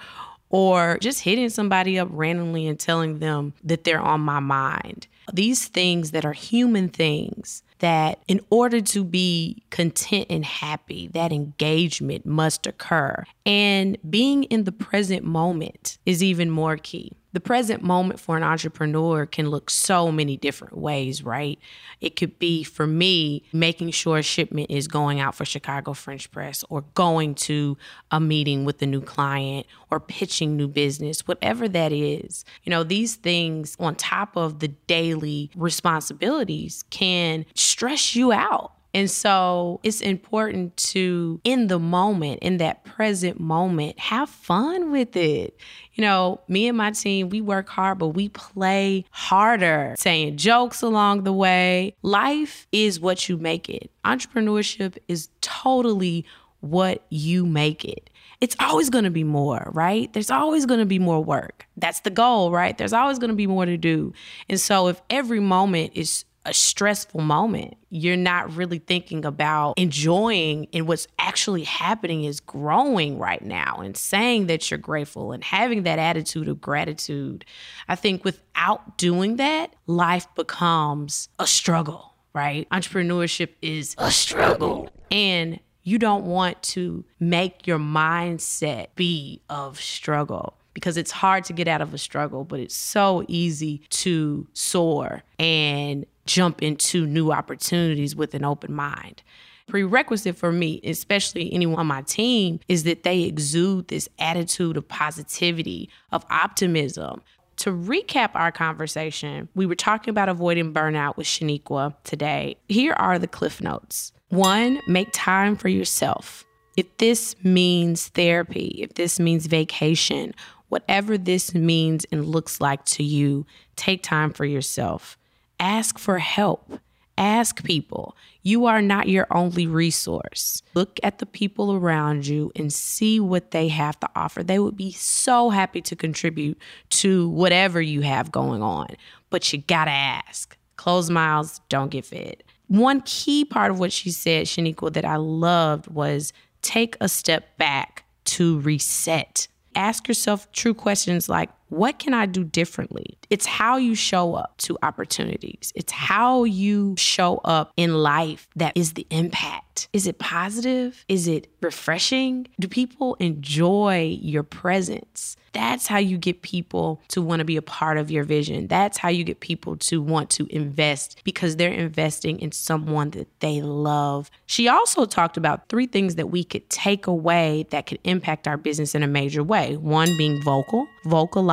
or 0.50 0.98
just 1.00 1.20
hitting 1.20 1.48
somebody 1.50 1.98
up 1.98 2.08
randomly 2.10 2.66
and 2.68 2.78
telling 2.78 3.18
them 3.18 3.52
that 3.64 3.84
they're 3.84 4.00
on 4.00 4.20
my 4.20 4.40
mind. 4.40 5.08
These 5.32 5.66
things 5.66 6.12
that 6.12 6.24
are 6.24 6.32
human 6.32 6.88
things 6.88 7.64
that 7.78 8.20
in 8.26 8.40
order 8.50 8.80
to 8.80 9.04
be 9.04 9.62
content 9.70 10.26
and 10.30 10.44
happy, 10.44 11.08
that 11.08 11.32
engagement 11.32 12.26
must 12.26 12.66
occur. 12.66 13.24
And 13.44 13.98
being 14.08 14.44
in 14.44 14.64
the 14.64 14.72
present 14.72 15.24
moment 15.24 15.98
is 16.06 16.22
even 16.22 16.50
more 16.50 16.76
key. 16.76 17.12
The 17.36 17.40
present 17.40 17.82
moment 17.82 18.18
for 18.18 18.38
an 18.38 18.42
entrepreneur 18.42 19.26
can 19.26 19.50
look 19.50 19.68
so 19.68 20.10
many 20.10 20.38
different 20.38 20.74
ways, 20.74 21.22
right? 21.22 21.58
It 22.00 22.16
could 22.16 22.38
be 22.38 22.64
for 22.64 22.86
me 22.86 23.42
making 23.52 23.90
sure 23.90 24.16
a 24.16 24.22
shipment 24.22 24.70
is 24.70 24.88
going 24.88 25.20
out 25.20 25.34
for 25.34 25.44
Chicago 25.44 25.92
French 25.92 26.30
Press 26.30 26.64
or 26.70 26.86
going 26.94 27.34
to 27.34 27.76
a 28.10 28.20
meeting 28.20 28.64
with 28.64 28.80
a 28.80 28.86
new 28.86 29.02
client 29.02 29.66
or 29.90 30.00
pitching 30.00 30.56
new 30.56 30.66
business, 30.66 31.28
whatever 31.28 31.68
that 31.68 31.92
is. 31.92 32.46
You 32.64 32.70
know, 32.70 32.82
these 32.82 33.16
things 33.16 33.76
on 33.78 33.96
top 33.96 34.34
of 34.34 34.60
the 34.60 34.68
daily 34.68 35.50
responsibilities 35.54 36.84
can 36.88 37.44
stress 37.66 38.14
you 38.14 38.32
out. 38.32 38.72
And 38.94 39.10
so 39.10 39.78
it's 39.82 40.00
important 40.00 40.74
to, 40.78 41.38
in 41.44 41.66
the 41.66 41.78
moment, 41.78 42.38
in 42.40 42.56
that 42.58 42.82
present 42.84 43.38
moment, 43.38 43.98
have 43.98 44.30
fun 44.30 44.90
with 44.90 45.14
it. 45.16 45.58
You 45.92 46.02
know, 46.02 46.40
me 46.48 46.66
and 46.66 46.78
my 46.78 46.92
team, 46.92 47.28
we 47.28 47.42
work 47.42 47.68
hard, 47.68 47.98
but 47.98 48.08
we 48.08 48.30
play 48.30 49.04
harder, 49.10 49.96
saying 49.98 50.38
jokes 50.38 50.80
along 50.80 51.24
the 51.24 51.32
way. 51.32 51.94
Life 52.00 52.66
is 52.72 52.98
what 52.98 53.28
you 53.28 53.36
make 53.36 53.68
it. 53.68 53.90
Entrepreneurship 54.06 54.96
is 55.08 55.28
totally 55.42 56.24
what 56.60 57.04
you 57.10 57.44
make 57.44 57.84
it. 57.84 58.08
It's 58.40 58.56
always 58.60 58.88
going 58.88 59.04
to 59.04 59.10
be 59.10 59.24
more, 59.24 59.70
right? 59.74 60.10
There's 60.12 60.30
always 60.30 60.64
going 60.64 60.80
to 60.80 60.86
be 60.86 60.98
more 60.98 61.22
work. 61.22 61.66
That's 61.76 62.00
the 62.00 62.10
goal, 62.10 62.50
right? 62.50 62.76
There's 62.76 62.94
always 62.94 63.18
going 63.18 63.30
to 63.30 63.36
be 63.36 63.46
more 63.46 63.66
to 63.66 63.76
do. 63.76 64.14
And 64.48 64.58
so 64.58 64.88
if 64.88 65.02
every 65.10 65.40
moment 65.40 65.92
is 65.94 66.24
a 66.46 66.54
stressful 66.54 67.20
moment. 67.20 67.76
You're 67.90 68.16
not 68.16 68.54
really 68.54 68.78
thinking 68.78 69.24
about 69.24 69.78
enjoying 69.78 70.68
and 70.72 70.86
what's 70.86 71.08
actually 71.18 71.64
happening 71.64 72.24
is 72.24 72.40
growing 72.40 73.18
right 73.18 73.42
now 73.44 73.80
and 73.82 73.96
saying 73.96 74.46
that 74.46 74.70
you're 74.70 74.78
grateful 74.78 75.32
and 75.32 75.42
having 75.42 75.82
that 75.82 75.98
attitude 75.98 76.48
of 76.48 76.60
gratitude. 76.60 77.44
I 77.88 77.96
think 77.96 78.24
without 78.24 78.96
doing 78.96 79.36
that, 79.36 79.74
life 79.86 80.26
becomes 80.36 81.28
a 81.38 81.46
struggle, 81.46 82.14
right? 82.32 82.68
Entrepreneurship 82.70 83.50
is 83.60 83.94
a 83.98 84.10
struggle. 84.10 84.88
And 85.10 85.58
you 85.82 85.98
don't 85.98 86.26
want 86.26 86.62
to 86.62 87.04
make 87.20 87.66
your 87.66 87.78
mindset 87.78 88.88
be 88.94 89.42
of 89.48 89.80
struggle 89.80 90.56
because 90.74 90.96
it's 90.98 91.10
hard 91.10 91.42
to 91.44 91.54
get 91.54 91.68
out 91.68 91.80
of 91.80 91.94
a 91.94 91.98
struggle, 91.98 92.44
but 92.44 92.60
it's 92.60 92.74
so 92.74 93.24
easy 93.28 93.80
to 93.88 94.46
soar 94.52 95.22
and 95.38 96.04
jump 96.26 96.62
into 96.62 97.06
new 97.06 97.32
opportunities 97.32 98.14
with 98.14 98.34
an 98.34 98.44
open 98.44 98.72
mind. 98.72 99.22
Prerequisite 99.68 100.36
for 100.36 100.52
me, 100.52 100.80
especially 100.84 101.52
anyone 101.52 101.80
on 101.80 101.86
my 101.86 102.02
team, 102.02 102.60
is 102.68 102.84
that 102.84 103.02
they 103.02 103.22
exude 103.22 103.88
this 103.88 104.08
attitude 104.18 104.76
of 104.76 104.86
positivity, 104.86 105.90
of 106.12 106.24
optimism. 106.30 107.20
To 107.58 107.72
recap 107.72 108.30
our 108.34 108.52
conversation, 108.52 109.48
we 109.54 109.66
were 109.66 109.74
talking 109.74 110.10
about 110.10 110.28
avoiding 110.28 110.72
burnout 110.72 111.16
with 111.16 111.26
Shaniqua 111.26 111.94
today. 112.04 112.56
Here 112.68 112.92
are 112.92 113.18
the 113.18 113.26
cliff 113.26 113.60
notes. 113.60 114.12
One, 114.28 114.80
make 114.86 115.08
time 115.12 115.56
for 115.56 115.68
yourself. 115.68 116.44
If 116.76 116.98
this 116.98 117.34
means 117.42 118.08
therapy, 118.08 118.78
if 118.82 118.94
this 118.94 119.18
means 119.18 119.46
vacation, 119.46 120.34
whatever 120.68 121.16
this 121.16 121.54
means 121.54 122.04
and 122.12 122.26
looks 122.26 122.60
like 122.60 122.84
to 122.84 123.02
you, 123.02 123.46
take 123.76 124.02
time 124.02 124.32
for 124.32 124.44
yourself. 124.44 125.16
Ask 125.58 125.98
for 125.98 126.18
help. 126.18 126.80
Ask 127.18 127.64
people. 127.64 128.14
You 128.42 128.66
are 128.66 128.82
not 128.82 129.08
your 129.08 129.26
only 129.30 129.66
resource. 129.66 130.62
Look 130.74 131.00
at 131.02 131.18
the 131.18 131.26
people 131.26 131.74
around 131.74 132.26
you 132.26 132.52
and 132.54 132.72
see 132.72 133.20
what 133.20 133.52
they 133.52 133.68
have 133.68 133.98
to 134.00 134.10
offer. 134.14 134.42
They 134.42 134.58
would 134.58 134.76
be 134.76 134.92
so 134.92 135.48
happy 135.48 135.80
to 135.82 135.96
contribute 135.96 136.58
to 136.90 137.28
whatever 137.30 137.80
you 137.80 138.02
have 138.02 138.30
going 138.30 138.62
on, 138.62 138.88
but 139.30 139.50
you 139.52 139.60
gotta 139.60 139.90
ask. 139.90 140.56
Close 140.76 141.08
mouths 141.08 141.60
don't 141.70 141.90
get 141.90 142.04
fed. 142.04 142.42
One 142.68 143.00
key 143.02 143.44
part 143.44 143.70
of 143.70 143.78
what 143.78 143.92
she 143.92 144.10
said, 144.10 144.46
Shaniqua, 144.46 144.92
that 144.92 145.04
I 145.04 145.16
loved 145.16 145.86
was 145.88 146.32
take 146.60 146.96
a 147.00 147.08
step 147.08 147.56
back 147.56 148.04
to 148.26 148.58
reset. 148.60 149.48
Ask 149.74 150.08
yourself 150.08 150.50
true 150.52 150.74
questions 150.74 151.28
like 151.28 151.50
what 151.68 151.98
can 151.98 152.14
I 152.14 152.26
do 152.26 152.44
differently? 152.44 153.18
It's 153.30 153.46
how 153.46 153.76
you 153.76 153.94
show 153.94 154.34
up 154.34 154.56
to 154.58 154.78
opportunities. 154.82 155.72
It's 155.74 155.92
how 155.92 156.44
you 156.44 156.94
show 156.96 157.38
up 157.44 157.72
in 157.76 157.94
life 157.94 158.48
that 158.56 158.76
is 158.76 158.92
the 158.92 159.06
impact. 159.10 159.88
Is 159.92 160.06
it 160.06 160.18
positive? 160.18 161.04
Is 161.08 161.28
it 161.28 161.48
refreshing? 161.60 162.46
Do 162.58 162.68
people 162.68 163.14
enjoy 163.16 164.18
your 164.20 164.42
presence? 164.42 165.36
That's 165.52 165.86
how 165.86 165.98
you 165.98 166.18
get 166.18 166.42
people 166.42 167.00
to 167.08 167.22
want 167.22 167.40
to 167.40 167.44
be 167.44 167.56
a 167.56 167.62
part 167.62 167.96
of 167.96 168.10
your 168.10 168.24
vision. 168.24 168.66
That's 168.66 168.98
how 168.98 169.08
you 169.08 169.24
get 169.24 169.40
people 169.40 169.76
to 169.78 170.02
want 170.02 170.28
to 170.30 170.46
invest 170.54 171.22
because 171.24 171.56
they're 171.56 171.72
investing 171.72 172.38
in 172.40 172.52
someone 172.52 173.10
that 173.10 173.28
they 173.40 173.62
love. 173.62 174.30
She 174.44 174.68
also 174.68 175.06
talked 175.06 175.38
about 175.38 175.68
three 175.70 175.86
things 175.86 176.16
that 176.16 176.28
we 176.28 176.44
could 176.44 176.68
take 176.68 177.06
away 177.06 177.66
that 177.70 177.86
could 177.86 178.00
impact 178.04 178.46
our 178.46 178.58
business 178.58 178.94
in 178.94 179.02
a 179.02 179.06
major 179.06 179.42
way. 179.42 179.78
One 179.78 180.14
being 180.18 180.42
vocal, 180.42 180.86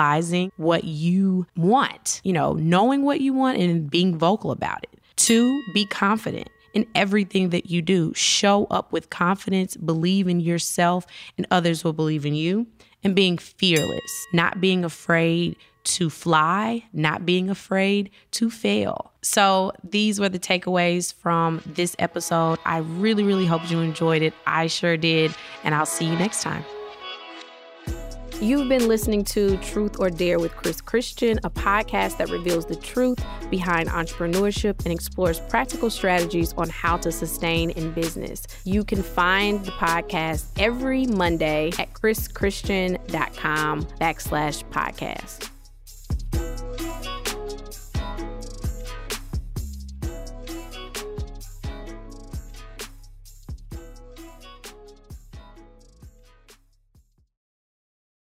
vocalizing 0.03 0.51
what 0.57 0.83
you 0.83 1.45
want, 1.55 2.21
you 2.23 2.33
know, 2.33 2.53
knowing 2.53 3.03
what 3.03 3.21
you 3.21 3.33
want 3.33 3.57
and 3.57 3.89
being 3.89 4.17
vocal 4.17 4.51
about 4.51 4.83
it. 4.83 4.99
Two, 5.15 5.63
be 5.73 5.85
confident 5.85 6.49
in 6.73 6.85
everything 6.95 7.49
that 7.49 7.69
you 7.69 7.81
do. 7.81 8.13
Show 8.13 8.65
up 8.65 8.91
with 8.91 9.09
confidence, 9.09 9.77
believe 9.77 10.27
in 10.27 10.39
yourself, 10.39 11.05
and 11.37 11.47
others 11.51 11.83
will 11.83 11.93
believe 11.93 12.25
in 12.25 12.35
you 12.35 12.67
and 13.03 13.15
being 13.15 13.37
fearless, 13.37 14.27
not 14.33 14.59
being 14.59 14.83
afraid 14.83 15.55
to 15.83 16.09
fly, 16.09 16.83
not 16.93 17.25
being 17.25 17.49
afraid 17.49 18.09
to 18.31 18.49
fail. 18.49 19.11
So, 19.21 19.73
these 19.83 20.19
were 20.19 20.29
the 20.29 20.39
takeaways 20.39 21.13
from 21.13 21.61
this 21.65 21.93
episode. 21.99 22.57
I 22.65 22.77
really, 22.77 23.23
really 23.23 23.45
hope 23.45 23.69
you 23.69 23.79
enjoyed 23.81 24.21
it. 24.21 24.33
I 24.47 24.67
sure 24.67 24.95
did. 24.95 25.35
And 25.63 25.75
I'll 25.75 25.85
see 25.85 26.05
you 26.05 26.15
next 26.15 26.41
time. 26.41 26.63
You've 28.43 28.67
been 28.67 28.89
listening 28.89 29.23
to 29.25 29.56
Truth 29.60 30.01
or 30.01 30.10
Dare 30.10 30.38
with 30.38 30.53
Chris 30.53 30.82
Christian, 30.82 31.39
a 31.45 31.49
podcast 31.49 32.17
that 32.17 32.29
reveals 32.29 32.65
the 32.65 32.75
truth 32.75 33.23
behind 33.49 33.88
entrepreneurship 33.88 34.84
and 34.84 34.93
explores 34.93 35.39
practical 35.39 35.89
strategies 35.89 36.51
on 36.58 36.67
how 36.67 36.97
to 36.97 37.10
sustain 37.10 37.69
in 37.69 37.93
business. 37.93 38.45
You 38.65 38.84
can 38.84 39.01
find 39.01 39.63
the 39.63 39.71
podcast 39.71 40.47
every 40.60 41.06
Monday 41.06 41.71
at 41.79 41.93
chrischristian.com 41.93 43.84
backslash 44.01 44.63
podcast. 44.71 45.52